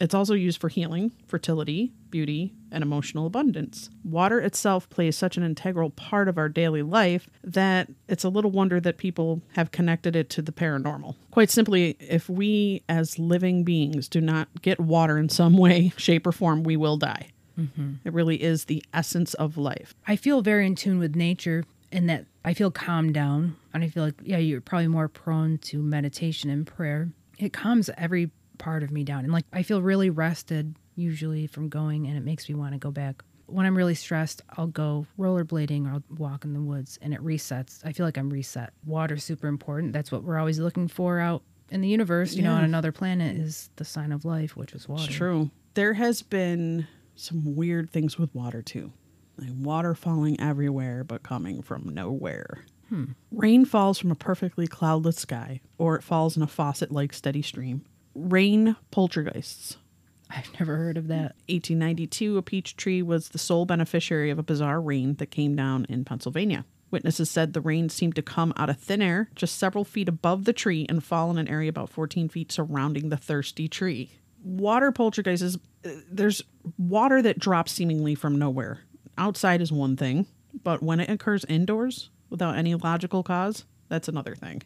It's 0.00 0.14
also 0.14 0.34
used 0.34 0.60
for 0.60 0.68
healing, 0.68 1.12
fertility, 1.26 1.92
beauty, 2.10 2.54
and 2.70 2.82
emotional 2.82 3.26
abundance. 3.26 3.90
Water 4.04 4.40
itself 4.40 4.88
plays 4.90 5.16
such 5.16 5.36
an 5.36 5.42
integral 5.42 5.90
part 5.90 6.28
of 6.28 6.38
our 6.38 6.48
daily 6.48 6.82
life 6.82 7.28
that 7.42 7.88
it's 8.06 8.24
a 8.24 8.28
little 8.28 8.50
wonder 8.50 8.80
that 8.80 8.98
people 8.98 9.42
have 9.54 9.72
connected 9.72 10.14
it 10.14 10.30
to 10.30 10.42
the 10.42 10.52
paranormal. 10.52 11.16
Quite 11.30 11.50
simply, 11.50 11.96
if 11.98 12.28
we 12.28 12.82
as 12.88 13.18
living 13.18 13.64
beings 13.64 14.08
do 14.08 14.20
not 14.20 14.48
get 14.62 14.78
water 14.78 15.18
in 15.18 15.28
some 15.28 15.56
way, 15.58 15.92
shape, 15.96 16.26
or 16.26 16.32
form, 16.32 16.62
we 16.62 16.76
will 16.76 16.96
die. 16.96 17.28
Mm-hmm. 17.58 17.94
It 18.04 18.12
really 18.12 18.40
is 18.40 18.66
the 18.66 18.84
essence 18.94 19.34
of 19.34 19.56
life. 19.56 19.94
I 20.06 20.14
feel 20.14 20.42
very 20.42 20.66
in 20.66 20.76
tune 20.76 21.00
with 21.00 21.16
nature 21.16 21.64
in 21.90 22.06
that 22.06 22.26
I 22.44 22.54
feel 22.54 22.70
calmed 22.70 23.14
down. 23.14 23.56
And 23.74 23.82
I 23.82 23.88
feel 23.88 24.04
like, 24.04 24.14
yeah, 24.22 24.38
you're 24.38 24.60
probably 24.60 24.88
more 24.88 25.08
prone 25.08 25.58
to 25.58 25.82
meditation 25.82 26.50
and 26.50 26.66
prayer. 26.66 27.10
It 27.38 27.52
calms 27.52 27.90
every 27.96 28.30
part 28.58 28.82
of 28.82 28.90
me 28.90 29.04
down. 29.04 29.24
And 29.24 29.32
like, 29.32 29.44
I 29.52 29.62
feel 29.62 29.82
really 29.82 30.10
rested 30.10 30.76
usually 30.94 31.46
from 31.46 31.68
going, 31.68 32.06
and 32.06 32.16
it 32.16 32.24
makes 32.24 32.48
me 32.48 32.54
want 32.54 32.72
to 32.72 32.78
go 32.78 32.90
back. 32.90 33.22
When 33.46 33.64
I'm 33.64 33.76
really 33.76 33.94
stressed, 33.94 34.42
I'll 34.56 34.66
go 34.66 35.06
rollerblading 35.18 35.86
or 35.86 35.94
I'll 35.94 36.02
walk 36.10 36.44
in 36.44 36.52
the 36.52 36.60
woods 36.60 36.98
and 37.00 37.14
it 37.14 37.24
resets. 37.24 37.80
I 37.82 37.92
feel 37.92 38.04
like 38.04 38.18
I'm 38.18 38.28
reset. 38.28 38.74
Water's 38.84 39.24
super 39.24 39.46
important. 39.46 39.94
That's 39.94 40.12
what 40.12 40.22
we're 40.22 40.38
always 40.38 40.58
looking 40.58 40.86
for 40.86 41.18
out 41.18 41.42
in 41.70 41.80
the 41.80 41.88
universe, 41.88 42.34
you 42.34 42.42
know, 42.42 42.52
on 42.52 42.64
another 42.64 42.92
planet 42.92 43.36
is 43.36 43.70
the 43.76 43.84
sign 43.84 44.12
of 44.12 44.24
life, 44.24 44.56
which 44.56 44.72
is 44.72 44.88
water. 44.88 45.04
It's 45.04 45.14
true. 45.14 45.50
There 45.74 45.94
has 45.94 46.22
been 46.22 46.86
some 47.14 47.56
weird 47.56 47.90
things 47.90 48.18
with 48.18 48.34
water 48.34 48.62
too. 48.62 48.92
Like 49.38 49.50
water 49.58 49.94
falling 49.94 50.40
everywhere 50.40 51.04
but 51.04 51.22
coming 51.22 51.62
from 51.62 51.88
nowhere. 51.88 52.64
Hmm. 52.88 53.04
Rain 53.30 53.64
falls 53.64 53.98
from 53.98 54.10
a 54.10 54.16
perfectly 54.16 54.66
cloudless 54.66 55.16
sky, 55.16 55.60
or 55.76 55.96
it 55.96 56.02
falls 56.02 56.36
in 56.36 56.42
a 56.42 56.46
faucet 56.46 56.90
like 56.90 57.12
steady 57.12 57.42
stream. 57.42 57.84
Rain 58.18 58.76
poltergeists. 58.90 59.76
I've 60.30 60.52
never 60.58 60.76
heard 60.76 60.98
of 60.98 61.08
that. 61.08 61.36
1892, 61.48 62.36
a 62.36 62.42
peach 62.42 62.76
tree 62.76 63.00
was 63.00 63.30
the 63.30 63.38
sole 63.38 63.64
beneficiary 63.64 64.30
of 64.30 64.38
a 64.38 64.42
bizarre 64.42 64.80
rain 64.80 65.14
that 65.14 65.30
came 65.30 65.56
down 65.56 65.86
in 65.88 66.04
Pennsylvania. 66.04 66.64
Witnesses 66.90 67.30
said 67.30 67.52
the 67.52 67.60
rain 67.60 67.88
seemed 67.88 68.16
to 68.16 68.22
come 68.22 68.52
out 68.56 68.70
of 68.70 68.78
thin 68.78 69.02
air 69.02 69.28
just 69.34 69.58
several 69.58 69.84
feet 69.84 70.08
above 70.08 70.44
the 70.44 70.52
tree 70.52 70.86
and 70.88 71.04
fall 71.04 71.30
in 71.30 71.38
an 71.38 71.48
area 71.48 71.68
about 71.68 71.90
14 71.90 72.28
feet 72.28 72.50
surrounding 72.50 73.08
the 73.08 73.16
thirsty 73.16 73.68
tree. 73.68 74.10
Water 74.42 74.90
poltergeists 74.92 75.42
is 75.42 75.56
uh, 75.84 75.90
there's 76.10 76.42
water 76.76 77.20
that 77.22 77.38
drops 77.38 77.72
seemingly 77.72 78.14
from 78.14 78.38
nowhere. 78.38 78.80
Outside 79.16 79.60
is 79.60 79.72
one 79.72 79.96
thing, 79.96 80.26
but 80.62 80.82
when 80.82 81.00
it 81.00 81.10
occurs 81.10 81.44
indoors 81.46 82.10
without 82.30 82.56
any 82.56 82.74
logical 82.74 83.22
cause, 83.22 83.64
that's 83.88 84.08
another 84.08 84.34
thing. 84.34 84.62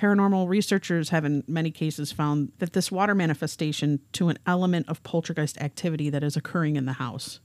Paranormal 0.00 0.48
researchers 0.48 1.10
have, 1.10 1.26
in 1.26 1.44
many 1.46 1.70
cases, 1.70 2.10
found 2.10 2.52
that 2.58 2.72
this 2.72 2.90
water 2.90 3.14
manifestation 3.14 4.00
to 4.12 4.30
an 4.30 4.38
element 4.46 4.88
of 4.88 5.02
poltergeist 5.02 5.60
activity 5.60 6.08
that 6.08 6.24
is 6.24 6.36
occurring 6.36 6.76
in 6.76 6.86
the 6.86 6.94
house. 6.94 7.38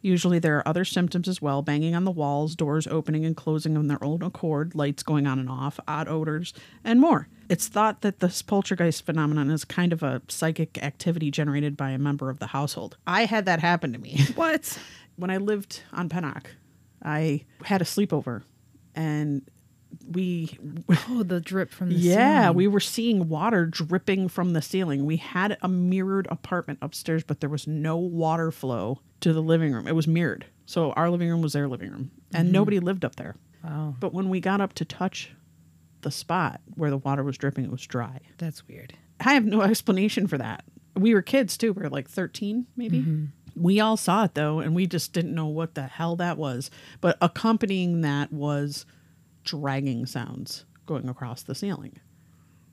Usually, 0.00 0.38
there 0.38 0.56
are 0.56 0.66
other 0.66 0.86
symptoms 0.86 1.28
as 1.28 1.42
well 1.42 1.60
banging 1.60 1.94
on 1.94 2.04
the 2.04 2.10
walls, 2.10 2.56
doors 2.56 2.86
opening 2.86 3.26
and 3.26 3.36
closing 3.36 3.76
on 3.76 3.88
their 3.88 4.02
own 4.02 4.22
accord, 4.22 4.74
lights 4.74 5.02
going 5.02 5.26
on 5.26 5.38
and 5.38 5.50
off, 5.50 5.78
odd 5.86 6.08
odors, 6.08 6.54
and 6.82 7.02
more. 7.02 7.28
It's 7.50 7.68
thought 7.68 8.00
that 8.00 8.20
this 8.20 8.40
poltergeist 8.40 9.04
phenomenon 9.04 9.50
is 9.50 9.66
kind 9.66 9.92
of 9.92 10.02
a 10.02 10.22
psychic 10.26 10.82
activity 10.82 11.30
generated 11.30 11.76
by 11.76 11.90
a 11.90 11.98
member 11.98 12.30
of 12.30 12.38
the 12.38 12.46
household. 12.46 12.96
I 13.06 13.26
had 13.26 13.44
that 13.44 13.60
happen 13.60 13.92
to 13.92 13.98
me. 13.98 14.24
What? 14.34 14.78
when 15.16 15.30
I 15.30 15.36
lived 15.36 15.82
on 15.92 16.08
Pennock, 16.08 16.46
I 17.02 17.44
had 17.64 17.82
a 17.82 17.84
sleepover 17.84 18.42
and 18.94 19.42
we 20.08 20.58
Oh, 21.08 21.22
the 21.22 21.40
drip 21.40 21.70
from 21.70 21.90
the 21.90 21.94
yeah, 21.96 22.42
ceiling. 22.42 22.56
we 22.56 22.68
were 22.68 22.80
seeing 22.80 23.28
water 23.28 23.66
dripping 23.66 24.28
from 24.28 24.52
the 24.52 24.62
ceiling. 24.62 25.04
We 25.04 25.16
had 25.16 25.58
a 25.62 25.68
mirrored 25.68 26.26
apartment 26.30 26.78
upstairs, 26.82 27.24
but 27.24 27.40
there 27.40 27.50
was 27.50 27.66
no 27.66 27.96
water 27.96 28.50
flow 28.50 29.00
to 29.20 29.32
the 29.32 29.42
living 29.42 29.72
room. 29.72 29.86
It 29.86 29.94
was 29.94 30.06
mirrored. 30.06 30.46
So 30.66 30.92
our 30.92 31.10
living 31.10 31.28
room 31.28 31.42
was 31.42 31.52
their 31.52 31.68
living 31.68 31.90
room, 31.90 32.10
and 32.32 32.48
mm. 32.48 32.52
nobody 32.52 32.78
lived 32.78 33.04
up 33.04 33.16
there. 33.16 33.36
Wow, 33.64 33.94
But 34.00 34.14
when 34.14 34.30
we 34.30 34.40
got 34.40 34.60
up 34.60 34.72
to 34.74 34.84
touch 34.84 35.32
the 36.00 36.10
spot 36.10 36.60
where 36.76 36.90
the 36.90 36.96
water 36.96 37.22
was 37.22 37.36
dripping, 37.36 37.64
it 37.64 37.70
was 37.70 37.86
dry. 37.86 38.20
that's 38.38 38.66
weird. 38.66 38.94
I 39.20 39.34
have 39.34 39.44
no 39.44 39.60
explanation 39.60 40.26
for 40.26 40.38
that. 40.38 40.64
We 40.96 41.12
were 41.12 41.22
kids 41.22 41.58
too. 41.58 41.72
We 41.72 41.82
were 41.82 41.90
like 41.90 42.08
13, 42.08 42.66
maybe. 42.76 43.00
Mm-hmm. 43.00 43.24
We 43.56 43.80
all 43.80 43.96
saw 43.96 44.24
it 44.24 44.34
though, 44.34 44.60
and 44.60 44.74
we 44.74 44.86
just 44.86 45.12
didn't 45.12 45.34
know 45.34 45.46
what 45.46 45.74
the 45.74 45.82
hell 45.82 46.16
that 46.16 46.38
was. 46.38 46.70
But 47.00 47.18
accompanying 47.20 48.00
that 48.00 48.32
was 48.32 48.86
dragging 49.44 50.06
sounds 50.06 50.64
going 50.86 51.08
across 51.08 51.42
the 51.42 51.54
ceiling. 51.54 51.98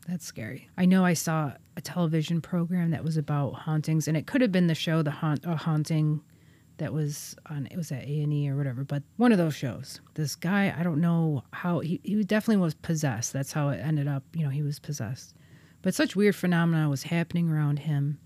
That's 0.07 0.25
scary. 0.25 0.69
I 0.77 0.85
know 0.85 1.03
I 1.03 1.13
saw 1.13 1.53
a 1.75 1.81
television 1.81 2.41
program 2.41 2.91
that 2.91 3.03
was 3.03 3.17
about 3.17 3.53
hauntings, 3.53 4.07
and 4.07 4.15
it 4.15 4.25
could 4.25 4.41
have 4.41 4.51
been 4.51 4.67
the 4.67 4.75
show 4.75 5.01
The 5.01 5.11
Haunt, 5.11 5.45
a 5.45 5.55
Haunting, 5.55 6.21
that 6.77 6.93
was 6.93 7.35
on. 7.47 7.67
It 7.69 7.77
was 7.77 7.91
at 7.91 8.03
A 8.03 8.21
and 8.21 8.31
E 8.31 8.49
or 8.49 8.55
whatever. 8.55 8.83
But 8.83 9.03
one 9.17 9.31
of 9.31 9.37
those 9.37 9.55
shows. 9.55 9.99
This 10.13 10.35
guy, 10.35 10.73
I 10.77 10.83
don't 10.83 11.01
know 11.01 11.43
how 11.51 11.79
he 11.79 11.99
he 12.03 12.23
definitely 12.23 12.61
was 12.61 12.75
possessed. 12.75 13.33
That's 13.33 13.51
how 13.51 13.69
it 13.69 13.77
ended 13.77 14.07
up. 14.07 14.23
You 14.33 14.43
know, 14.43 14.49
he 14.49 14.61
was 14.61 14.79
possessed. 14.79 15.33
But 15.81 15.95
such 15.95 16.15
weird 16.15 16.35
phenomena 16.35 16.89
was 16.89 17.03
happening 17.03 17.49
around 17.49 17.79
him. 17.79 18.19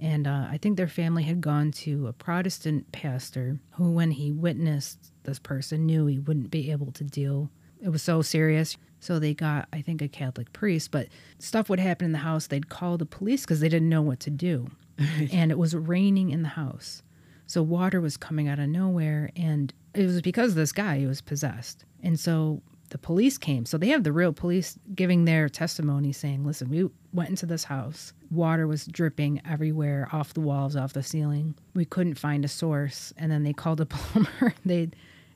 And 0.00 0.26
uh, 0.26 0.48
I 0.50 0.58
think 0.58 0.76
their 0.76 0.88
family 0.88 1.22
had 1.22 1.40
gone 1.40 1.70
to 1.72 2.08
a 2.08 2.12
Protestant 2.12 2.90
pastor 2.92 3.58
who, 3.72 3.92
when 3.92 4.10
he 4.10 4.32
witnessed 4.32 5.12
this 5.22 5.38
person, 5.38 5.86
knew 5.86 6.06
he 6.06 6.18
wouldn't 6.18 6.50
be 6.50 6.70
able 6.70 6.92
to 6.92 7.04
deal. 7.04 7.50
It 7.82 7.90
was 7.90 8.02
so 8.02 8.22
serious. 8.22 8.76
So 9.00 9.18
they 9.18 9.34
got, 9.34 9.68
I 9.72 9.82
think, 9.82 10.00
a 10.00 10.08
Catholic 10.08 10.52
priest. 10.52 10.90
But 10.90 11.08
stuff 11.38 11.68
would 11.68 11.80
happen 11.80 12.06
in 12.06 12.12
the 12.12 12.18
house. 12.18 12.46
They'd 12.46 12.68
call 12.68 12.96
the 12.96 13.06
police 13.06 13.42
because 13.42 13.60
they 13.60 13.68
didn't 13.68 13.88
know 13.88 14.02
what 14.02 14.20
to 14.20 14.30
do. 14.30 14.70
and 15.32 15.50
it 15.50 15.58
was 15.58 15.74
raining 15.74 16.30
in 16.30 16.42
the 16.42 16.48
house. 16.48 17.02
So 17.46 17.62
water 17.62 18.00
was 18.00 18.16
coming 18.16 18.48
out 18.48 18.58
of 18.58 18.68
nowhere. 18.68 19.30
And 19.36 19.72
it 19.92 20.06
was 20.06 20.22
because 20.22 20.50
of 20.50 20.56
this 20.56 20.72
guy. 20.72 20.98
He 20.98 21.06
was 21.06 21.20
possessed. 21.20 21.84
And 22.02 22.18
so 22.18 22.62
the 22.90 22.98
police 22.98 23.38
came. 23.38 23.66
So 23.66 23.76
they 23.76 23.88
have 23.88 24.04
the 24.04 24.12
real 24.12 24.32
police 24.32 24.78
giving 24.94 25.24
their 25.24 25.48
testimony 25.48 26.12
saying, 26.12 26.44
listen, 26.44 26.68
we 26.70 26.88
went 27.12 27.30
into 27.30 27.44
this 27.44 27.64
house. 27.64 28.12
Water 28.30 28.66
was 28.66 28.86
dripping 28.86 29.42
everywhere, 29.44 30.08
off 30.12 30.32
the 30.32 30.40
walls, 30.40 30.76
off 30.76 30.92
the 30.92 31.02
ceiling. 31.02 31.56
We 31.74 31.84
couldn't 31.84 32.14
find 32.14 32.44
a 32.44 32.48
source. 32.48 33.12
And 33.16 33.30
then 33.32 33.42
they 33.42 33.52
called 33.52 33.80
a 33.80 33.86
plumber. 33.86 34.54
they 34.64 34.90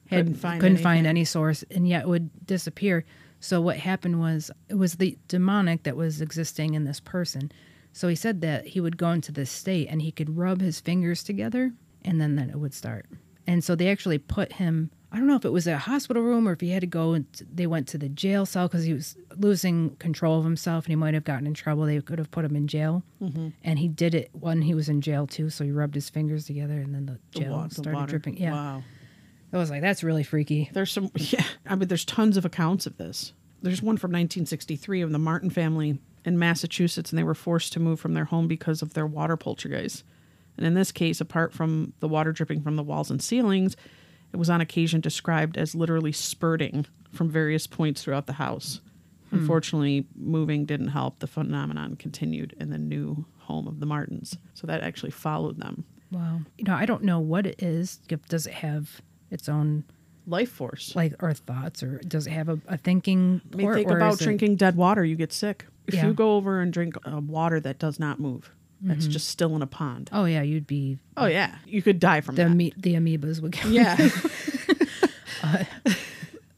had, 0.08 0.18
Couldn't 0.26 0.34
find 0.34 0.60
couldn't 0.60 0.78
find 0.78 1.06
any 1.06 1.24
source, 1.24 1.64
and 1.70 1.86
yet 1.88 2.08
would 2.08 2.30
disappear. 2.46 3.04
So 3.40 3.60
what 3.60 3.76
happened 3.76 4.20
was 4.20 4.50
it 4.68 4.74
was 4.74 4.94
the 4.94 5.16
demonic 5.28 5.84
that 5.84 5.96
was 5.96 6.20
existing 6.20 6.74
in 6.74 6.84
this 6.84 6.98
person. 7.00 7.52
So 7.92 8.08
he 8.08 8.14
said 8.14 8.40
that 8.42 8.66
he 8.66 8.80
would 8.80 8.96
go 8.96 9.10
into 9.10 9.32
this 9.32 9.50
state 9.50 9.88
and 9.88 10.02
he 10.02 10.10
could 10.12 10.36
rub 10.36 10.60
his 10.60 10.80
fingers 10.80 11.22
together 11.22 11.72
and 12.04 12.20
then 12.20 12.36
then 12.36 12.50
it 12.50 12.58
would 12.58 12.74
start. 12.74 13.06
And 13.46 13.62
so 13.64 13.74
they 13.74 13.88
actually 13.90 14.18
put 14.18 14.54
him 14.54 14.90
I 15.10 15.16
don't 15.16 15.26
know 15.26 15.36
if 15.36 15.44
it 15.46 15.52
was 15.52 15.66
a 15.66 15.78
hospital 15.78 16.22
room 16.22 16.46
or 16.46 16.52
if 16.52 16.60
he 16.60 16.68
had 16.70 16.82
to 16.82 16.86
go 16.86 17.14
and 17.14 17.24
they 17.50 17.66
went 17.66 17.88
to 17.88 17.98
the 17.98 18.10
jail 18.10 18.44
cell 18.44 18.68
because 18.68 18.84
he 18.84 18.92
was 18.92 19.16
losing 19.38 19.96
control 19.96 20.38
of 20.38 20.44
himself 20.44 20.84
and 20.84 20.90
he 20.92 20.96
might 20.96 21.14
have 21.14 21.24
gotten 21.24 21.46
in 21.46 21.54
trouble. 21.54 21.86
They 21.86 21.98
could 22.02 22.18
have 22.18 22.30
put 22.30 22.44
him 22.44 22.54
in 22.54 22.66
jail. 22.66 23.02
Mm-hmm. 23.22 23.48
And 23.64 23.78
he 23.78 23.88
did 23.88 24.14
it 24.14 24.28
when 24.32 24.60
he 24.62 24.74
was 24.74 24.88
in 24.90 25.00
jail 25.00 25.26
too. 25.26 25.48
So 25.48 25.64
he 25.64 25.70
rubbed 25.72 25.94
his 25.94 26.10
fingers 26.10 26.44
together 26.44 26.74
and 26.74 26.94
then 26.94 27.06
the 27.06 27.18
The 27.32 27.40
jail 27.40 27.52
wa- 27.52 27.68
started 27.68 27.94
water. 27.94 28.10
dripping. 28.10 28.36
Yeah. 28.36 28.52
Wow. 28.52 28.82
I 29.52 29.56
was 29.56 29.70
like, 29.70 29.80
that's 29.80 30.04
really 30.04 30.22
freaky. 30.22 30.70
There's 30.72 30.92
some, 30.92 31.10
yeah. 31.14 31.44
I 31.66 31.74
mean, 31.74 31.88
there's 31.88 32.04
tons 32.04 32.36
of 32.36 32.44
accounts 32.44 32.86
of 32.86 32.96
this. 32.98 33.32
There's 33.62 33.82
one 33.82 33.96
from 33.96 34.10
1963 34.10 35.00
of 35.00 35.10
the 35.10 35.18
Martin 35.18 35.50
family 35.50 35.98
in 36.24 36.38
Massachusetts, 36.38 37.10
and 37.10 37.18
they 37.18 37.24
were 37.24 37.34
forced 37.34 37.72
to 37.72 37.80
move 37.80 37.98
from 37.98 38.14
their 38.14 38.26
home 38.26 38.46
because 38.46 38.82
of 38.82 38.94
their 38.94 39.06
water 39.06 39.36
poltergeist. 39.36 40.04
And 40.56 40.66
in 40.66 40.74
this 40.74 40.92
case, 40.92 41.20
apart 41.20 41.52
from 41.52 41.94
the 42.00 42.08
water 42.08 42.32
dripping 42.32 42.62
from 42.62 42.76
the 42.76 42.82
walls 42.82 43.10
and 43.10 43.22
ceilings, 43.22 43.76
it 44.32 44.36
was 44.36 44.50
on 44.50 44.60
occasion 44.60 45.00
described 45.00 45.56
as 45.56 45.74
literally 45.74 46.12
spurting 46.12 46.86
from 47.12 47.30
various 47.30 47.66
points 47.66 48.02
throughout 48.02 48.26
the 48.26 48.34
house. 48.34 48.80
Hmm. 49.30 49.38
Unfortunately, 49.38 50.06
moving 50.14 50.66
didn't 50.66 50.88
help. 50.88 51.20
The 51.20 51.26
phenomenon 51.26 51.96
continued 51.96 52.54
in 52.60 52.70
the 52.70 52.78
new 52.78 53.24
home 53.38 53.66
of 53.66 53.80
the 53.80 53.86
Martins. 53.86 54.36
So 54.54 54.66
that 54.66 54.82
actually 54.82 55.12
followed 55.12 55.58
them. 55.58 55.84
Wow. 56.10 56.40
You 56.56 56.64
know, 56.64 56.74
I 56.74 56.86
don't 56.86 57.04
know 57.04 57.20
what 57.20 57.46
it 57.46 57.62
is. 57.62 57.98
Does 58.28 58.46
it 58.46 58.54
have 58.54 59.00
its 59.30 59.48
own 59.48 59.84
Life 60.26 60.50
force. 60.50 60.94
like 60.94 61.14
or 61.22 61.32
thoughts, 61.32 61.82
or 61.82 61.98
does 62.06 62.26
it 62.26 62.30
have 62.32 62.48
a, 62.48 62.60
a 62.68 62.76
thinking? 62.76 63.40
I 63.52 63.56
mean, 63.56 63.66
port, 63.66 63.76
think 63.76 63.90
or 63.90 63.96
about 63.96 64.14
is 64.14 64.20
it- 64.20 64.24
drinking 64.24 64.56
dead 64.56 64.76
water, 64.76 65.04
you 65.04 65.16
get 65.16 65.32
sick. 65.32 65.66
If 65.86 65.94
Yeah. 65.94 66.06
you 66.08 66.12
go 66.12 66.36
over 66.36 66.60
and 66.60 66.70
drink 66.72 66.96
uh, 67.10 67.18
water 67.20 67.60
that 67.60 67.78
does 67.78 67.98
not 67.98 68.20
move, 68.20 68.50
that's 68.82 69.06
just 69.06 69.28
still 69.28 69.56
in 69.56 69.62
a 69.62 69.66
pond. 69.66 70.10
oh 70.12 70.26
yeah, 70.26 70.42
you'd 70.42 70.66
be 70.66 70.98
Oh 71.16 71.26
yeah, 71.26 71.56
you 71.66 71.80
could 71.82 71.98
die 71.98 72.20
from 72.20 72.34
the 72.36 72.44
that. 72.44 72.50
ame- 72.50 72.72
the 72.76 72.94
amoebas 72.94 73.40
would. 73.40 73.52
Kill 73.52 73.72
yeah, 73.72 73.96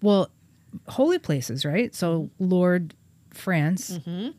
Well, 0.02 0.30
holy 0.88 1.18
places, 1.18 1.64
right? 1.64 1.94
So 1.94 2.30
Lourdes 2.38 2.94
France, 3.30 3.98
Mm-hmm. 3.98 4.30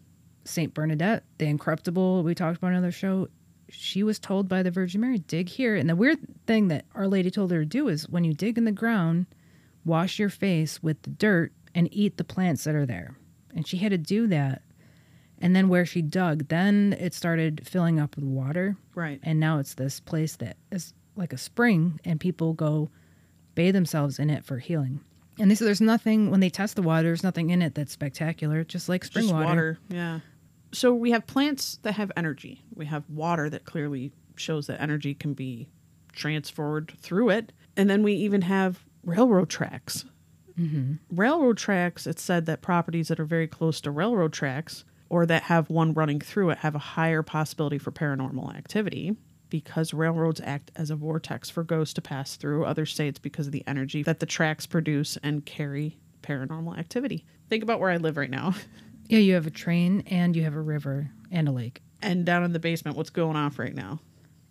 Saint 0.44 0.74
Bernadette, 0.74 1.24
the 1.38 1.46
Incorruptible. 1.46 2.24
We 2.24 2.34
talked 2.36 2.58
about 2.58 2.72
another 2.72 2.92
show. 2.92 3.30
She 3.72 4.04
was 4.04 4.20
told 4.20 4.48
by 4.48 4.64
the 4.64 4.72
Virgin 4.72 5.02
Mary, 5.02 5.20
dig 5.20 5.50
here. 5.50 5.76
And 5.76 5.90
the 5.90 5.96
weird 5.96 6.20
thing 6.46 6.68
that 6.68 6.86
Our 6.94 7.08
Lady 7.08 7.32
told 7.32 7.52
her 7.52 7.60
to 7.60 7.66
do 7.66 7.88
is 7.88 8.08
when 8.10 8.24
you 8.24 8.34
dig 8.34 8.58
in 8.58 8.66
the 8.66 8.72
ground, 8.72 9.26
wash 9.86 10.20
your 10.20 10.30
face 10.30 10.84
with 10.84 11.02
the 11.04 11.10
dirt 11.10 11.54
and 11.74 11.88
eat 11.92 12.18
the 12.18 12.24
plants 12.24 12.66
that 12.66 12.76
are 12.76 12.86
there. 12.86 13.16
And 13.56 13.68
she 13.68 13.78
had 13.78 13.92
to 13.92 13.98
do 13.98 14.28
that. 14.28 14.62
And 15.40 15.56
then 15.56 15.70
where 15.70 15.86
she 15.86 16.02
dug, 16.02 16.50
then 16.50 16.96
it 17.00 17.14
started 17.14 17.68
filling 17.68 18.00
up 18.00 18.16
with 18.16 18.26
water. 18.26 18.76
Right. 18.94 19.20
And 19.24 19.40
now 19.40 19.58
it's 19.58 19.74
this 19.74 20.00
place 20.00 20.36
that 20.36 20.58
is 20.72 20.94
like 21.16 21.34
a 21.34 21.38
spring, 21.38 22.00
and 22.06 22.20
people 22.20 22.54
go 22.54 22.90
bathe 23.56 23.74
themselves 23.74 24.20
in 24.20 24.30
it 24.30 24.46
for 24.46 24.60
healing. 24.60 25.00
And 25.40 25.50
they 25.50 25.56
said 25.56 25.68
there's 25.68 25.82
nothing, 25.82 26.30
when 26.30 26.42
they 26.42 26.50
test 26.50 26.76
the 26.76 26.82
water, 26.82 27.04
there's 27.04 27.24
nothing 27.24 27.50
in 27.50 27.62
it 27.62 27.74
that's 27.74 27.92
spectacular, 27.92 28.64
just 28.64 28.88
like 28.88 29.04
spring 29.04 29.26
Just 29.26 29.34
water. 29.34 29.46
water. 29.46 29.80
Yeah. 29.90 30.20
So 30.74 30.94
we 30.94 31.12
have 31.12 31.28
plants 31.28 31.80
that 31.84 31.94
have 31.94 32.12
energy. 32.16 32.64
We 32.74 32.86
have 32.86 33.10
water 33.10 33.50
that 33.50 33.66
clearly 33.66 34.14
shows 34.36 34.68
that 34.68 34.82
energy 34.82 35.14
can 35.14 35.34
be 35.34 35.70
transferred 36.14 36.94
through 36.98 37.30
it. 37.30 37.52
And 37.76 37.90
then 37.90 38.04
we 38.04 38.14
even 38.14 38.42
have 38.44 38.86
railroad 39.04 39.50
tracks. 39.50 40.06
Mm-hmm. 40.60 40.94
Railroad 41.10 41.58
tracks, 41.58 42.06
it's 42.06 42.22
said 42.22 42.46
that 42.46 42.62
properties 42.62 43.08
that 43.08 43.20
are 43.20 43.26
very 43.26 43.48
close 43.48 43.82
to 43.82 43.92
railroad 43.92 44.34
tracks 44.34 44.84
or 45.10 45.26
that 45.26 45.44
have 45.44 45.70
one 45.70 45.94
running 45.94 46.22
through 46.22 46.52
it 46.52 46.60
have 46.60 46.76
a 46.76 46.80
higher 46.80 47.24
possibility 47.24 47.78
for 47.78 47.92
paranormal 47.92 48.56
activity 48.56 49.16
because 49.50 49.94
railroads 49.94 50.40
act 50.42 50.72
as 50.76 50.90
a 50.90 50.96
vortex 50.96 51.50
for 51.50 51.64
ghosts 51.64 51.94
to 51.94 52.02
pass 52.02 52.38
through. 52.38 52.64
Others 52.66 52.96
say 52.96 53.08
it's 53.08 53.20
because 53.20 53.48
of 53.48 53.52
the 53.52 53.68
energy 53.68 54.04
that 54.04 54.20
the 54.22 54.26
tracks 54.26 54.66
produce 54.66 55.18
and 55.22 55.46
carry 55.46 56.00
paranormal 56.24 56.78
activity. 56.78 57.26
Think 57.50 57.64
about 57.64 57.80
where 57.80 57.90
I 57.90 57.98
live 57.98 58.18
right 58.18 58.30
now. 58.30 58.56
Yeah, 59.12 59.20
you 59.20 59.34
have 59.34 59.46
a 59.46 59.52
train 59.52 60.04
and 60.08 60.38
you 60.38 60.44
have 60.44 60.56
a 60.56 60.62
river 60.62 61.12
and 61.30 61.50
a 61.50 61.52
lake. 61.52 61.82
And 62.02 62.26
down 62.26 62.46
in 62.46 62.54
the 62.54 62.60
basement, 62.60 62.96
what's 62.96 63.10
going 63.10 63.36
off 63.36 63.60
right 63.60 63.76
now? 63.76 64.00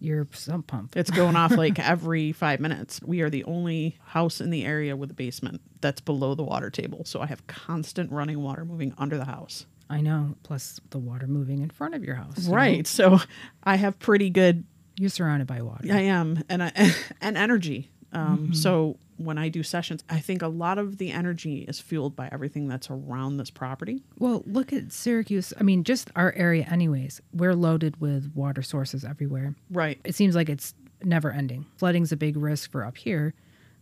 Your 0.01 0.29
sump 0.33 0.66
pump. 0.66 0.99
It's 0.99 1.11
going 1.11 1.35
off 1.35 1.53
like 1.53 1.79
every 1.88 2.33
five 2.33 2.61
minutes. 2.61 3.01
We 3.03 3.23
are 3.23 3.31
the 3.31 3.42
only 3.44 3.96
house 4.05 4.38
in 4.38 4.51
the 4.51 4.66
area 4.66 4.94
with 4.96 5.12
a 5.12 5.14
basement 5.14 5.62
that's 5.81 6.03
below 6.03 6.35
the 6.35 6.42
water 6.42 6.68
table. 6.68 7.07
So 7.07 7.23
I 7.23 7.27
have 7.27 7.46
constant 7.46 8.12
running 8.12 8.42
water 8.42 8.66
moving 8.66 8.92
under 8.99 9.16
the 9.16 9.25
house. 9.25 9.64
I 9.88 10.03
know. 10.03 10.37
Plus 10.42 10.79
the 10.90 10.99
water 10.99 11.27
moving 11.27 11.62
in 11.62 11.70
front 11.70 11.94
of 11.94 12.05
your 12.05 12.16
house. 12.16 12.46
Right. 12.46 12.87
So 12.87 13.18
I 13.64 13.77
have 13.77 13.99
pretty 13.99 14.29
good, 14.29 14.64
You're 14.99 15.09
surrounded 15.09 15.46
by 15.46 15.62
water. 15.62 15.88
I 15.90 16.01
am, 16.03 16.44
and, 16.51 16.62
I, 16.62 16.94
and 17.23 17.38
energy. 17.38 17.90
Um, 18.12 18.38
Mm-hmm. 18.38 18.53
So 18.55 18.96
when 19.18 19.37
I 19.38 19.49
do 19.51 19.62
sessions, 19.62 20.03
I 20.09 20.18
think 20.20 20.40
a 20.42 20.49
lot 20.49 20.79
of 20.79 20.96
the 20.99 21.11
energy 21.11 21.64
is 21.68 21.79
fueled 21.79 22.16
by 22.16 22.29
everything 22.33 22.68
that's 22.68 22.90
around 22.90 23.37
this 23.37 23.51
property. 23.51 24.03
Well, 24.18 24.42
look 24.46 24.73
at 24.73 24.92
Syracuse. 24.92 25.53
I 25.61 25.62
mean, 25.62 25.85
just 25.85 26.11
our 26.16 26.33
area, 26.37 26.66
anyways. 26.70 27.20
We're 27.35 27.55
loaded 27.55 28.01
with 28.01 28.33
water 28.35 28.62
sources 28.62 29.05
everywhere. 29.05 29.55
Right. 29.70 30.01
It 30.05 30.14
seems 30.14 30.35
like 30.35 30.49
it's 30.49 30.75
never 31.03 31.31
ending. 31.31 31.66
Flooding's 31.77 32.12
a 32.12 32.16
big 32.16 32.37
risk 32.37 32.70
for 32.70 32.85
up 32.85 32.96
here. 32.96 33.35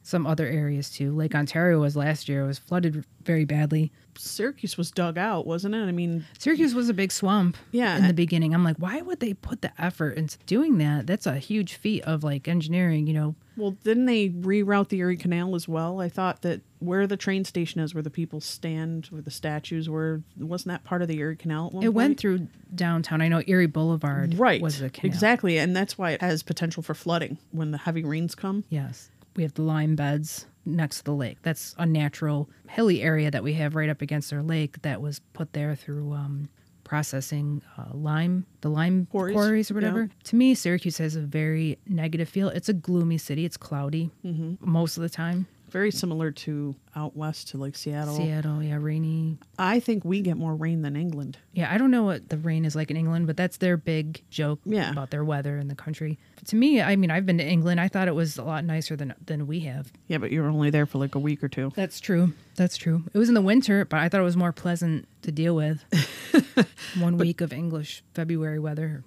Some 0.08 0.26
other 0.26 0.46
areas 0.46 0.88
too. 0.88 1.14
Lake 1.14 1.34
Ontario 1.34 1.80
was 1.80 1.94
last 1.94 2.30
year. 2.30 2.42
It 2.44 2.46
was 2.46 2.58
flooded 2.58 3.04
very 3.24 3.44
badly. 3.44 3.92
Syracuse 4.16 4.78
was 4.78 4.90
dug 4.90 5.18
out, 5.18 5.46
wasn't 5.46 5.74
it? 5.74 5.82
I 5.84 5.92
mean, 5.92 6.24
Syracuse 6.38 6.74
was 6.74 6.88
a 6.88 6.94
big 6.94 7.12
swamp. 7.12 7.58
Yeah, 7.72 7.98
In 7.98 8.06
the 8.06 8.14
beginning, 8.14 8.54
I'm 8.54 8.64
like, 8.64 8.78
why 8.78 9.02
would 9.02 9.20
they 9.20 9.34
put 9.34 9.60
the 9.60 9.70
effort 9.78 10.16
into 10.16 10.38
doing 10.46 10.78
that? 10.78 11.06
That's 11.06 11.26
a 11.26 11.34
huge 11.36 11.74
feat 11.74 12.02
of 12.04 12.24
like 12.24 12.48
engineering. 12.48 13.06
You 13.06 13.12
know, 13.12 13.34
Well, 13.58 13.72
didn't 13.84 14.06
they 14.06 14.30
reroute 14.30 14.88
the 14.88 14.96
Erie 15.00 15.18
Canal 15.18 15.54
as 15.54 15.68
well? 15.68 16.00
I 16.00 16.08
thought 16.08 16.40
that 16.40 16.62
where 16.78 17.06
the 17.06 17.18
train 17.18 17.44
station 17.44 17.82
is, 17.82 17.92
where 17.94 18.02
the 18.02 18.08
people 18.08 18.40
stand, 18.40 19.08
where 19.10 19.20
the 19.20 19.30
statues 19.30 19.90
were, 19.90 20.22
wasn't 20.38 20.68
that 20.68 20.84
part 20.84 21.02
of 21.02 21.08
the 21.08 21.18
Erie 21.18 21.36
Canal 21.36 21.66
at 21.66 21.72
one 21.74 21.84
it 21.84 21.92
went 21.92 22.18
through 22.18 22.48
downtown. 22.74 23.20
I 23.20 23.28
know 23.28 23.42
Erie 23.46 23.66
Boulevard. 23.66 24.38
right, 24.38 24.62
Was 24.62 24.78
the 24.78 24.88
canal. 24.88 25.14
exactly, 25.14 25.58
and 25.58 25.76
that's 25.76 25.98
why 25.98 26.12
it 26.12 26.22
has 26.22 26.42
potential 26.42 26.82
for 26.82 26.94
flooding 26.94 27.36
when 27.50 27.72
the 27.72 27.78
heavy 27.78 28.04
rains 28.04 28.34
come. 28.34 28.64
Yes. 28.70 29.10
We 29.38 29.44
have 29.44 29.54
the 29.54 29.62
lime 29.62 29.94
beds 29.94 30.46
next 30.66 30.98
to 30.98 31.04
the 31.04 31.12
lake. 31.14 31.38
That's 31.42 31.72
a 31.78 31.86
natural 31.86 32.50
hilly 32.68 33.02
area 33.02 33.30
that 33.30 33.44
we 33.44 33.52
have 33.52 33.76
right 33.76 33.88
up 33.88 34.02
against 34.02 34.32
our 34.32 34.42
lake 34.42 34.82
that 34.82 35.00
was 35.00 35.20
put 35.32 35.52
there 35.52 35.76
through 35.76 36.12
um, 36.12 36.48
processing 36.82 37.62
uh, 37.78 37.84
lime, 37.94 38.46
the 38.62 38.68
lime 38.68 39.06
Quarries, 39.06 39.34
quarries, 39.34 39.70
or 39.70 39.74
yeah. 39.74 39.76
whatever. 39.76 40.10
To 40.24 40.34
me, 40.36 40.56
Syracuse 40.56 40.98
has 40.98 41.14
a 41.14 41.20
very 41.20 41.78
negative 41.86 42.28
feel. 42.28 42.48
It's 42.48 42.68
a 42.68 42.72
gloomy 42.72 43.16
city. 43.16 43.44
It's 43.44 43.56
cloudy 43.56 44.10
Mm-hmm. 44.26 44.54
most 44.60 44.96
of 44.96 45.02
the 45.04 45.08
time. 45.08 45.46
Very 45.70 45.90
similar 45.90 46.30
to 46.30 46.74
out 46.96 47.16
west 47.16 47.48
to 47.48 47.58
like 47.58 47.76
Seattle. 47.76 48.16
Seattle, 48.16 48.62
yeah, 48.62 48.78
rainy. 48.80 49.38
I 49.58 49.80
think 49.80 50.04
we 50.04 50.20
get 50.22 50.36
more 50.36 50.54
rain 50.54 50.82
than 50.82 50.96
England. 50.96 51.38
Yeah, 51.52 51.72
I 51.72 51.78
don't 51.78 51.90
know 51.90 52.04
what 52.04 52.28
the 52.28 52.38
rain 52.38 52.64
is 52.64 52.74
like 52.74 52.90
in 52.90 52.96
England, 52.96 53.26
but 53.26 53.36
that's 53.36 53.58
their 53.58 53.76
big 53.76 54.22
joke 54.30 54.60
Yeah. 54.64 54.90
about 54.90 55.10
their 55.10 55.24
weather 55.24 55.58
in 55.58 55.68
the 55.68 55.74
country. 55.74 56.18
to 56.46 56.56
me, 56.56 56.80
I 56.80 56.96
mean, 56.96 57.10
I've 57.10 57.26
been 57.26 57.38
to 57.38 57.44
England. 57.46 57.80
I 57.80 57.88
thought 57.88 58.08
it 58.08 58.14
was 58.14 58.38
a 58.38 58.44
lot 58.44 58.64
nicer 58.64 58.96
than 58.96 59.14
than 59.26 59.46
we 59.46 59.60
have. 59.60 59.92
Yeah, 60.06 60.18
but 60.18 60.30
you 60.30 60.40
were 60.42 60.48
only 60.48 60.70
there 60.70 60.86
for 60.86 60.98
like 60.98 61.14
a 61.14 61.18
week 61.18 61.42
or 61.44 61.48
two. 61.48 61.72
That's 61.74 62.00
true. 62.00 62.32
That's 62.56 62.76
true. 62.76 63.04
It 63.12 63.18
was 63.18 63.28
in 63.28 63.34
the 63.34 63.42
winter, 63.42 63.84
but 63.84 63.98
I 64.00 64.08
thought 64.08 64.20
it 64.20 64.24
was 64.24 64.36
more 64.36 64.52
pleasant 64.52 65.06
to 65.22 65.32
deal 65.32 65.54
with. 65.54 65.84
One 66.98 67.18
week 67.18 67.40
of 67.40 67.52
English 67.52 68.02
February 68.14 68.58
weather. 68.58 69.04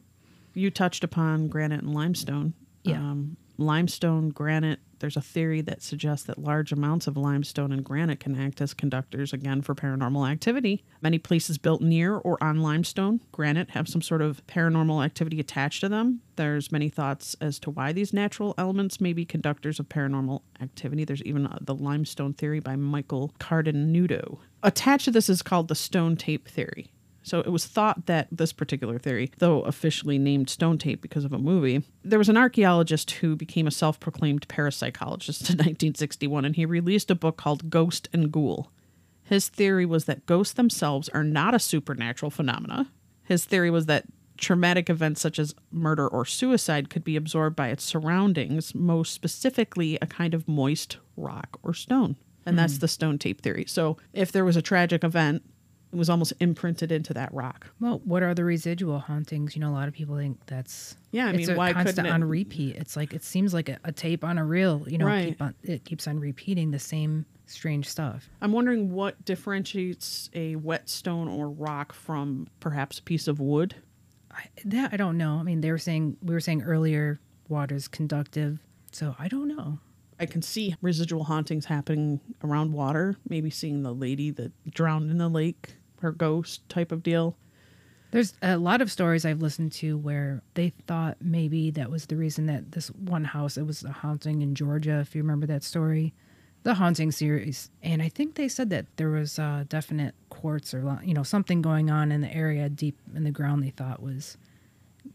You 0.54 0.70
touched 0.70 1.04
upon 1.04 1.48
granite 1.48 1.82
and 1.82 1.94
limestone. 1.94 2.54
Yeah. 2.84 2.98
Um, 3.00 3.38
limestone, 3.62 4.30
granite, 4.30 4.80
there's 5.00 5.18
a 5.18 5.22
theory 5.22 5.62
that 5.62 5.82
suggests 5.82 6.28
that 6.28 6.38
large 6.38 6.72
amounts 6.72 7.08
of 7.08 7.18
limestone 7.18 7.72
and 7.72 7.84
granite 7.84 8.20
can 8.20 8.40
act 8.40 8.62
as 8.62 8.74
conductors 8.74 9.34
again 9.34 9.62
for 9.62 9.74
paranormal 9.74 10.30
activity. 10.30 10.84
Many 11.02 11.18
places 11.18 11.58
built 11.58 11.82
near 11.82 12.18
or 12.18 12.42
on 12.44 12.62
limestone, 12.62 13.20
granite 13.32 13.72
have 13.72 13.88
some 13.88 14.02
sort 14.02 14.22
of 14.22 14.46
paranormal 14.46 15.04
activity 15.04 15.40
attached 15.40 15.82
to 15.82 15.90
them. 15.90 16.22
There's 16.36 16.72
many 16.72 16.90
thoughts 16.90 17.36
as 17.42 17.58
to 17.60 17.72
why 17.72 17.94
these 17.94 18.14
natural 18.14 18.54
elements 18.58 19.02
may 19.02 19.14
be 19.14 19.26
conductors 19.26 19.80
of 19.80 19.90
paranormal 19.90 20.42
activity. 20.62 21.04
There's 21.04 21.24
even 21.24 21.48
uh, 21.48 21.58
the 21.62 21.76
limestone 21.76 22.34
theory 22.34 22.60
by 22.60 22.76
Michael 22.76 23.34
Cardenudo. 23.40 24.38
Attached 24.62 25.06
to 25.06 25.12
this 25.12 25.30
is 25.30 25.42
called 25.42 25.68
the 25.68 25.76
stone 25.76 26.16
tape 26.16 26.48
theory. 26.48 26.92
So 27.24 27.40
it 27.40 27.52
was 27.52 27.68
thought 27.68 28.08
that 28.08 28.28
this 28.32 28.52
particular 28.52 28.98
theory, 28.98 29.32
though 29.38 29.62
officially 29.62 30.18
named 30.18 30.50
stone 30.50 30.78
tape 30.78 31.02
because 31.02 31.24
of 31.24 31.34
a 31.34 31.38
movie, 31.38 31.84
there 32.04 32.20
was 32.20 32.30
an 32.30 32.38
archaeologist 32.38 33.12
who 33.12 33.36
became 33.36 33.68
a 33.68 33.72
self 33.72 34.00
proclaimed 34.00 34.48
parapsychologist 34.48 35.50
in 35.50 35.58
1961, 35.58 36.46
and 36.46 36.56
he 36.56 36.66
released 36.66 37.12
a 37.12 37.16
book 37.16 37.38
called 37.38 37.70
Ghost 37.70 38.10
and 38.12 38.32
Ghoul. 38.32 38.72
His 39.24 39.50
theory 39.50 39.86
was 39.86 40.06
that 40.06 40.26
ghosts 40.26 40.56
themselves 40.56 41.10
are 41.10 41.24
not 41.24 41.56
a 41.56 41.60
supernatural 41.60 42.32
phenomena. 42.32 42.92
His 43.24 43.46
theory 43.46 43.70
was 43.70 43.86
that 43.86 44.06
traumatic 44.38 44.90
events 44.90 45.22
such 45.22 45.40
as 45.40 45.56
murder 45.72 46.08
or 46.08 46.26
suicide 46.26 46.90
could 46.90 47.04
be 47.04 47.16
absorbed 47.16 47.56
by 47.56 47.70
its 47.70 47.84
surroundings, 47.84 48.76
most 48.76 49.14
specifically 49.14 49.98
a 50.02 50.08
kind 50.08 50.34
of 50.34 50.48
moist 50.48 50.98
rock 51.16 51.60
or 51.64 51.74
stone. 51.74 52.18
And 52.46 52.58
that's 52.58 52.76
hmm. 52.76 52.80
the 52.80 52.88
stone 52.88 53.20
tape 53.20 53.42
theory. 53.42 53.66
So 53.68 53.98
if 54.14 54.32
there 54.32 54.44
was 54.44 54.58
a 54.58 54.62
tragic 54.62 55.04
event, 55.04 55.44
it 55.92 55.96
was 55.98 56.10
almost 56.10 56.34
imprinted 56.40 56.92
into 56.92 57.14
that 57.14 57.34
rock. 57.34 57.68
Well, 57.80 58.02
what 58.06 58.24
are 58.24 58.34
the 58.34 58.44
residual 58.44 59.00
hauntings? 59.00 59.56
You 59.56 59.62
know, 59.62 59.70
a 59.70 59.76
lot 59.76 59.88
of 59.88 59.94
people 59.94 60.16
think 60.18 60.40
that's 60.46 60.96
Yeah, 61.12 61.28
I 61.28 61.30
it's 61.32 61.48
mean, 61.48 61.52
a 61.52 61.58
why 61.58 61.74
constant 61.74 61.96
couldn't 61.98 62.06
it- 62.12 62.14
on 62.14 62.24
repeat. 62.24 62.76
It's 62.78 62.96
like 62.96 63.14
it 63.14 63.24
seems 63.24 63.54
like 63.54 63.68
a, 63.70 63.78
a 63.84 63.92
tape 63.92 64.24
on 64.24 64.38
a 64.38 64.46
reel. 64.46 64.84
You 64.88 64.98
know, 64.98 65.06
Right. 65.06 65.28
keep 65.30 65.42
on, 65.42 65.54
it 65.64 65.84
keeps 65.86 66.08
on 66.08 66.20
repeating 66.20 66.72
the 66.72 66.80
same 66.80 67.26
strange 67.46 67.90
stuff. 67.90 68.30
I'm 68.42 68.54
wondering 68.54 68.92
what 68.94 69.24
differentiates 69.26 70.30
a 70.34 70.56
whetstone 70.56 71.28
or 71.28 71.50
rock 71.50 71.92
from 71.94 72.48
perhaps 72.60 73.00
a 73.00 73.04
piece 73.04 73.28
of 73.28 73.40
wood. 73.40 73.76
I, 74.32 74.46
that 74.66 74.94
I 74.94 74.98
don't 74.98 75.18
know. 75.18 75.36
I 75.40 75.44
mean, 75.44 75.60
they 75.62 75.72
were 75.72 75.78
saying 75.78 76.16
we 76.24 76.34
were 76.34 76.40
saying 76.40 76.62
earlier, 76.64 77.20
water's 77.50 77.88
conductive, 77.90 78.60
so 78.94 79.14
I 79.20 79.28
don't 79.28 79.50
know. 79.50 79.80
I 80.20 80.26
can 80.26 80.42
see 80.42 80.76
residual 80.82 81.24
hauntings 81.26 81.66
happening 81.66 82.22
around 82.44 82.72
water, 82.74 83.18
maybe 83.28 83.50
seeing 83.50 83.82
the 83.84 83.94
lady 83.94 84.30
that 84.32 84.52
drowned 84.72 85.10
in 85.12 85.18
the 85.18 85.28
lake, 85.28 85.76
her 86.02 86.12
ghost 86.12 86.68
type 86.70 86.92
of 86.92 87.04
deal. 87.04 87.36
There's 88.12 88.34
a 88.42 88.58
lot 88.58 88.82
of 88.82 88.92
stories 88.92 89.26
I've 89.26 89.42
listened 89.42 89.72
to 89.74 89.98
where 89.98 90.42
they 90.56 90.74
thought 90.86 91.18
maybe 91.22 91.72
that 91.72 91.90
was 91.90 92.08
the 92.08 92.18
reason 92.18 92.46
that 92.48 92.74
this 92.74 92.90
one 92.90 93.24
house, 93.24 93.58
it 93.58 93.66
was 93.66 93.84
a 93.86 93.92
haunting 93.92 94.42
in 94.42 94.54
Georgia, 94.54 95.00
if 95.00 95.16
you 95.16 95.22
remember 95.22 95.48
that 95.48 95.64
story, 95.64 96.14
the 96.64 96.74
haunting 96.74 97.12
series. 97.12 97.70
And 97.82 98.02
I 98.02 98.10
think 98.10 98.36
they 98.36 98.50
said 98.50 98.70
that 98.72 98.86
there 98.98 99.10
was 99.10 99.40
uh, 99.40 99.64
definite 99.70 100.14
quartz 100.30 100.74
or, 100.74 101.00
you 101.04 101.14
know, 101.14 101.24
something 101.24 101.62
going 101.62 101.90
on 101.90 102.12
in 102.12 102.20
the 102.20 102.34
area 102.34 102.68
deep 102.68 102.98
in 103.16 103.24
the 103.24 103.32
ground 103.32 103.64
they 103.64 103.70
thought 103.70 104.04
was 104.04 104.38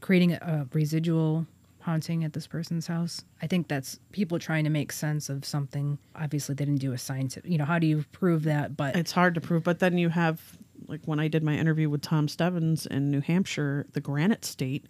creating 0.01 0.33
a, 0.33 0.37
a 0.37 0.67
residual 0.73 1.47
haunting 1.81 2.25
at 2.25 2.33
this 2.33 2.47
person's 2.47 2.87
house. 2.87 3.23
I 3.43 3.47
think 3.47 3.69
that's 3.69 4.01
people 4.11 4.39
trying 4.39 4.65
to 4.65 4.71
make 4.71 4.91
sense 4.91 5.29
of 5.29 5.45
something. 5.45 5.99
Obviously, 6.17 6.55
they 6.55 6.65
didn't 6.65 6.81
do 6.81 6.93
a 6.93 6.99
scientific, 6.99 7.49
you 7.49 7.59
know, 7.59 7.65
how 7.65 7.79
do 7.79 7.87
you 7.87 8.05
prove 8.11 8.43
that? 8.45 8.77
But 8.77 8.97
It's 8.97 9.13
hard 9.13 9.35
to 9.35 9.41
prove, 9.41 9.63
but 9.63 9.79
then 9.79 9.99
you 9.99 10.09
have, 10.09 10.59
like 10.87 11.01
when 11.05 11.21
I 11.21 11.29
did 11.29 11.43
my 11.43 11.55
interview 11.55 11.89
with 11.89 12.03
Tom 12.03 12.29
Stevens 12.29 12.87
in 12.87 13.11
New 13.11 13.21
Hampshire, 13.21 13.87
the 13.93 14.01
Granite 14.01 14.45
State, 14.45 14.87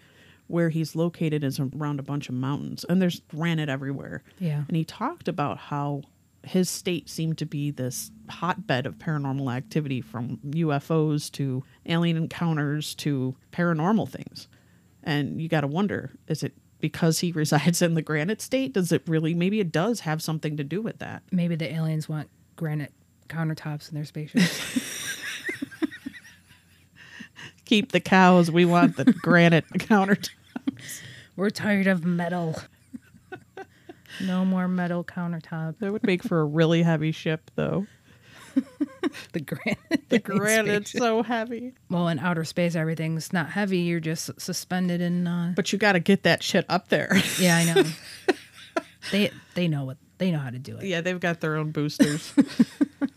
where 0.47 0.69
he's 0.69 0.95
located 0.95 1.43
is 1.43 1.59
around 1.59 1.99
a 1.99 2.05
bunch 2.05 2.29
of 2.29 2.35
mountains, 2.35 2.85
and 2.85 3.03
there's 3.03 3.21
granite 3.29 3.69
everywhere. 3.69 4.23
Yeah. 4.39 4.63
And 4.69 4.77
he 4.77 4.85
talked 4.85 5.29
about 5.29 5.59
how 5.59 6.03
his 6.47 6.71
state 6.71 7.09
seemed 7.09 7.39
to 7.39 7.47
be 7.47 7.73
this 7.73 8.11
hotbed 8.31 8.87
of 8.87 8.97
paranormal 8.99 9.55
activity 9.55 10.01
from 10.01 10.39
UFOs 10.47 11.31
to 11.33 11.65
alien 11.87 12.17
encounters 12.17 12.95
to 12.97 13.35
paranormal 13.53 14.09
things. 14.09 14.47
And 15.03 15.41
you 15.41 15.49
got 15.49 15.63
to 15.63 15.67
wonder 15.67 16.13
is 16.29 16.43
it 16.43 16.55
because 16.79 17.19
he 17.19 17.33
resides 17.35 17.83
in 17.83 17.95
the 17.95 18.03
granite 18.03 18.41
state? 18.41 18.73
Does 18.73 18.93
it 18.93 19.03
really, 19.09 19.35
maybe 19.35 19.59
it 19.59 19.73
does 19.73 20.01
have 20.01 20.23
something 20.23 20.57
to 20.57 20.65
do 20.65 20.81
with 20.81 20.99
that? 21.01 21.23
maybe 21.33 21.57
the 21.57 21.73
aliens 21.73 22.09
want 22.09 22.31
granite 22.55 22.93
countertops 23.29 23.89
in 23.89 23.97
their 23.97 24.05
spaceships. 24.05 24.61
Keep 27.67 27.93
the 27.93 28.01
cows. 28.01 28.51
We 28.51 28.65
want 28.65 28.97
the 28.97 29.05
granite 29.23 29.67
countertops. 29.75 30.31
We're 31.37 31.51
tired 31.51 31.87
of 31.87 32.05
metal. 32.05 32.57
no 34.25 34.45
more 34.45 34.67
metal 34.69 35.05
countertop. 35.05 35.79
That 35.81 35.93
would 35.93 36.05
make 36.05 36.23
for 36.23 36.41
a 36.41 36.45
really 36.45 36.83
heavy 36.83 37.13
ship, 37.13 37.51
though. 37.55 37.87
The 39.33 39.41
granite. 39.41 39.79
The 40.09 40.19
granite's 40.19 40.93
so 40.93 41.23
heavy. 41.23 41.75
Well, 41.91 42.09
in 42.09 42.19
outer 42.19 42.45
space, 42.45 42.75
everything's 42.75 43.33
not 43.33 43.51
heavy. 43.51 43.79
You're 43.81 44.01
just 44.01 44.31
suspended 44.41 45.01
in. 45.01 45.27
Uh, 45.27 45.53
But 45.55 45.73
you 45.73 45.79
got 45.79 45.93
to 45.93 46.01
get 46.01 46.23
that 46.23 46.43
shit 46.43 46.65
up 46.69 46.89
there. 46.89 47.11
yeah, 47.39 47.57
I 47.57 47.65
know. 47.75 47.83
they 49.13 49.31
they 49.55 49.69
know 49.69 49.85
what 49.85 49.99
they 50.19 50.31
know 50.31 50.39
how 50.39 50.51
to 50.51 50.59
do 50.59 50.77
it. 50.79 50.85
yeah, 50.85 51.01
they've 51.03 51.21
got 51.21 51.41
their 51.41 51.57
own 51.57 51.71
boosters. 51.73 52.33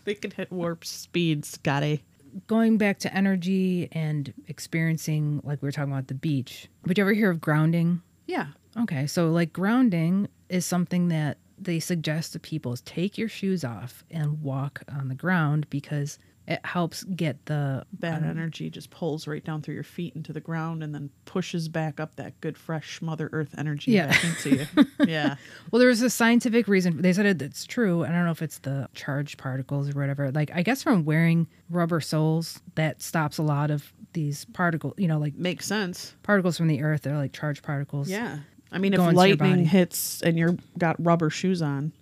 they 0.04 0.14
can 0.14 0.30
hit 0.30 0.50
warp 0.52 0.84
speeds, 0.84 1.48
Scotty. 1.48 2.04
Going 2.46 2.78
back 2.78 2.98
to 3.00 3.14
energy 3.14 3.88
and 3.92 4.32
experiencing, 4.46 5.40
like 5.44 5.62
we 5.62 5.66
were 5.66 5.72
talking 5.72 5.92
about 5.92 6.08
the 6.08 6.14
beach. 6.14 6.68
Would 6.86 6.98
you 6.98 7.04
ever 7.04 7.12
hear 7.12 7.30
of 7.30 7.40
grounding? 7.40 8.02
Yeah. 8.26 8.48
Okay, 8.78 9.06
so 9.06 9.30
like 9.30 9.52
grounding 9.52 10.28
is 10.48 10.64
something 10.64 11.08
that 11.08 11.38
they 11.58 11.80
suggest 11.80 12.32
to 12.32 12.38
people 12.38 12.72
is 12.72 12.80
take 12.82 13.18
your 13.18 13.28
shoes 13.28 13.64
off 13.64 14.04
and 14.10 14.42
walk 14.42 14.82
on 14.88 15.08
the 15.08 15.14
ground 15.14 15.66
because 15.70 16.18
it 16.48 16.64
helps 16.64 17.04
get 17.04 17.46
the 17.46 17.84
Bad 17.92 18.22
um, 18.24 18.30
energy 18.30 18.70
just 18.70 18.90
pulls 18.90 19.26
right 19.28 19.44
down 19.44 19.62
through 19.62 19.74
your 19.74 19.84
feet 19.84 20.16
into 20.16 20.32
the 20.32 20.40
ground 20.40 20.82
and 20.82 20.92
then 20.94 21.10
pushes 21.24 21.68
back 21.68 22.00
up 22.00 22.16
that 22.16 22.40
good, 22.40 22.58
fresh 22.58 23.00
Mother 23.00 23.28
Earth 23.32 23.54
energy 23.56 23.92
Yeah. 23.92 24.08
back 24.08 24.24
into 24.24 24.56
you. 24.56 24.66
yeah. 25.06 25.36
Well, 25.70 25.78
there's 25.78 26.02
a 26.02 26.10
scientific 26.10 26.66
reason. 26.66 27.02
They 27.02 27.12
said 27.12 27.26
it, 27.26 27.40
it's 27.40 27.64
true. 27.66 28.04
I 28.04 28.08
don't 28.08 28.24
know 28.24 28.32
if 28.32 28.42
it's 28.42 28.58
the 28.58 28.88
charged 28.94 29.38
particles 29.38 29.88
or 29.94 29.98
whatever. 29.98 30.32
Like, 30.32 30.50
I 30.52 30.62
guess 30.62 30.82
from 30.82 31.04
wearing 31.04 31.46
rubber 31.68 32.00
soles, 32.00 32.60
that 32.74 33.00
stops 33.00 33.38
a 33.38 33.42
lot 33.42 33.70
of 33.70 33.92
these 34.12 34.44
particles, 34.46 34.94
you 34.96 35.06
know, 35.06 35.18
like 35.18 35.36
Makes 35.36 35.66
sense. 35.66 36.14
particles 36.24 36.56
from 36.56 36.66
the 36.66 36.82
earth. 36.82 37.02
They're 37.02 37.16
like 37.16 37.32
charged 37.32 37.62
particles. 37.62 38.08
Yeah. 38.10 38.38
I 38.72 38.78
mean, 38.78 38.92
if 38.92 38.98
Go 38.98 39.08
into 39.08 39.14
your 39.28 39.36
lightning 39.36 39.66
hits 39.66 40.20
and 40.22 40.36
you're 40.38 40.56
got 40.78 40.96
rubber 41.04 41.30
shoes 41.30 41.62
on, 41.62 41.92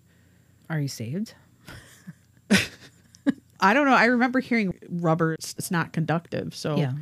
Are 0.70 0.80
you 0.80 0.88
saved? 0.88 1.34
I 3.60 3.74
don't 3.74 3.86
know. 3.86 3.94
I 3.94 4.06
remember 4.06 4.40
hearing 4.40 4.74
rubber, 4.88 5.34
it's, 5.34 5.54
it's 5.58 5.70
not 5.70 5.92
conductive. 5.92 6.54
So 6.54 6.76
Yeah. 6.76 6.92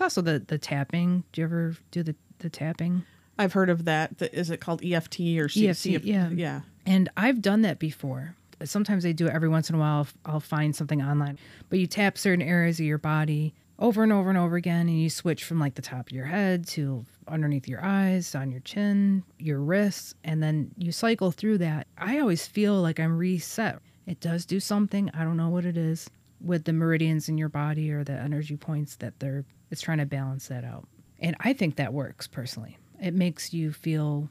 Also, 0.00 0.20
the, 0.22 0.38
the 0.38 0.58
tapping. 0.58 1.24
Do 1.32 1.40
you 1.40 1.44
ever 1.46 1.76
do 1.90 2.02
the, 2.02 2.14
the 2.38 2.48
tapping? 2.48 3.04
I've 3.38 3.52
heard 3.52 3.68
of 3.70 3.84
that. 3.86 4.18
The- 4.18 4.36
Is 4.36 4.50
it 4.50 4.60
called 4.60 4.84
EFT 4.84 5.20
or 5.38 5.48
C- 5.48 5.68
EFT, 5.68 5.86
yeah. 6.04 6.28
Yeah. 6.30 6.60
And 6.86 7.08
I've 7.16 7.42
done 7.42 7.62
that 7.62 7.78
before. 7.78 8.34
Sometimes 8.64 9.04
I 9.06 9.12
do 9.12 9.26
it 9.26 9.32
every 9.34 9.48
once 9.48 9.68
in 9.70 9.76
a 9.76 9.78
while. 9.78 10.06
I'll, 10.24 10.34
I'll 10.34 10.40
find 10.40 10.74
something 10.74 11.02
online. 11.02 11.38
But 11.68 11.78
you 11.78 11.86
tap 11.86 12.16
certain 12.18 12.42
areas 12.42 12.80
of 12.80 12.86
your 12.86 12.98
body 12.98 13.54
over 13.78 14.02
and 14.02 14.12
over 14.12 14.28
and 14.28 14.36
over 14.38 14.56
again, 14.56 14.88
and 14.88 15.00
you 15.00 15.08
switch 15.10 15.44
from 15.44 15.60
like 15.60 15.74
the 15.76 15.82
top 15.82 16.06
of 16.08 16.12
your 16.12 16.24
head 16.24 16.66
to 16.68 17.04
underneath 17.28 17.68
your 17.68 17.84
eyes, 17.84 18.34
on 18.34 18.50
your 18.50 18.58
chin, 18.60 19.22
your 19.38 19.60
wrists, 19.60 20.14
and 20.24 20.42
then 20.42 20.70
you 20.76 20.90
cycle 20.90 21.30
through 21.30 21.58
that. 21.58 21.86
I 21.96 22.18
always 22.18 22.44
feel 22.46 22.74
like 22.80 22.98
I'm 22.98 23.16
reset. 23.16 23.78
It 24.08 24.20
does 24.20 24.46
do 24.46 24.58
something. 24.58 25.10
I 25.12 25.22
don't 25.22 25.36
know 25.36 25.50
what 25.50 25.66
it 25.66 25.76
is 25.76 26.08
with 26.40 26.64
the 26.64 26.72
meridians 26.72 27.28
in 27.28 27.36
your 27.36 27.50
body 27.50 27.90
or 27.90 28.04
the 28.04 28.12
energy 28.12 28.56
points 28.56 28.96
that 28.96 29.20
they're 29.20 29.44
it's 29.70 29.82
trying 29.82 29.98
to 29.98 30.06
balance 30.06 30.48
that 30.48 30.64
out. 30.64 30.88
And 31.20 31.36
I 31.40 31.52
think 31.52 31.76
that 31.76 31.92
works 31.92 32.26
personally. 32.26 32.78
It 33.02 33.12
makes 33.12 33.52
you 33.52 33.70
feel 33.70 34.30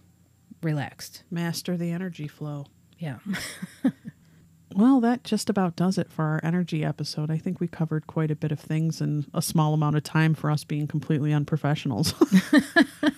relaxed. 0.64 1.24
Master 1.30 1.78
the 1.78 1.92
energy 1.92 2.28
flow. 2.28 2.66
Yeah. 2.98 3.20
Well, 4.76 5.02
that 5.02 5.24
just 5.24 5.50
about 5.50 5.76
does 5.76 5.98
it 5.98 6.12
for 6.12 6.24
our 6.24 6.40
energy 6.44 6.86
episode. 6.86 7.32
I 7.32 7.38
think 7.40 7.60
we 7.60 7.68
covered 7.68 8.06
quite 8.06 8.30
a 8.30 8.36
bit 8.36 8.52
of 8.52 8.60
things 8.60 9.02
in 9.02 9.26
a 9.34 9.42
small 9.42 9.74
amount 9.74 9.96
of 9.96 10.04
time 10.04 10.36
for 10.36 10.52
us 10.52 10.64
being 10.64 10.86
completely 10.86 11.32
unprofessionals. 11.32 12.14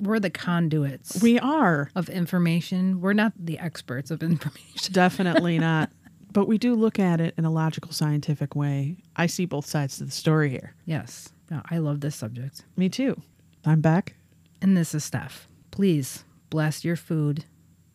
We're 0.00 0.20
the 0.20 0.30
conduits 0.30 1.20
we 1.22 1.38
are. 1.38 1.90
of 1.94 2.08
information. 2.08 3.00
We're 3.00 3.12
not 3.14 3.32
the 3.38 3.58
experts 3.58 4.10
of 4.10 4.22
information. 4.22 4.92
Definitely 4.92 5.58
not. 5.60 5.90
But 6.32 6.46
we 6.46 6.58
do 6.58 6.74
look 6.74 6.98
at 6.98 7.20
it 7.20 7.34
in 7.38 7.44
a 7.44 7.50
logical, 7.50 7.90
scientific 7.92 8.54
way. 8.54 8.96
I 9.16 9.26
see 9.26 9.46
both 9.46 9.66
sides 9.66 9.98
to 9.98 10.04
the 10.04 10.10
story 10.10 10.50
here. 10.50 10.74
Yes. 10.84 11.30
No, 11.50 11.62
I 11.70 11.78
love 11.78 12.00
this 12.00 12.14
subject. 12.14 12.64
Me 12.76 12.88
too. 12.88 13.20
I'm 13.64 13.80
back. 13.80 14.14
And 14.60 14.76
this 14.76 14.94
is 14.94 15.04
Steph. 15.04 15.48
Please 15.70 16.24
bless 16.50 16.84
your 16.84 16.96
food, 16.96 17.44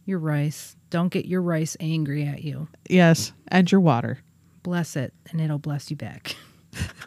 your 0.05 0.17
rice. 0.19 0.75
Don't 0.89 1.09
get 1.09 1.25
your 1.25 1.41
rice 1.41 1.77
angry 1.79 2.25
at 2.25 2.43
you. 2.43 2.67
Yes, 2.89 3.31
and 3.49 3.71
your 3.71 3.81
water. 3.81 4.19
Bless 4.63 4.95
it, 4.95 5.13
and 5.29 5.39
it'll 5.41 5.59
bless 5.59 5.89
you 5.91 5.97
back. 5.97 6.35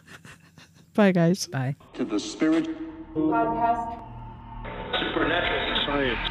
Bye, 0.93 1.11
guys. 1.11 1.47
Bye. 1.47 1.75
to 1.93 2.05
the 2.05 2.19
spirit 2.19 2.67
podcast 3.15 3.99
Supernatural 4.93 5.85
science. 5.85 6.29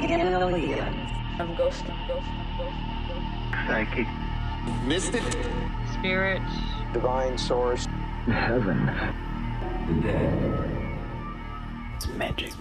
aliens. 0.00 1.10
I'm 1.38 1.54
ghost, 1.54 1.84
I'm 1.88 2.08
ghost, 2.08 2.26
I'm 2.28 2.58
ghost, 2.58 2.76
ghost. 3.08 3.66
Psychic. 3.66 4.06
mystic 4.86 5.22
Spirits. 5.92 6.52
divine 6.92 7.38
source 7.38 7.86
Heaven. 8.26 8.86
The 9.86 9.94
dead. 10.00 10.98
It's 11.96 12.08
magic, 12.08 12.52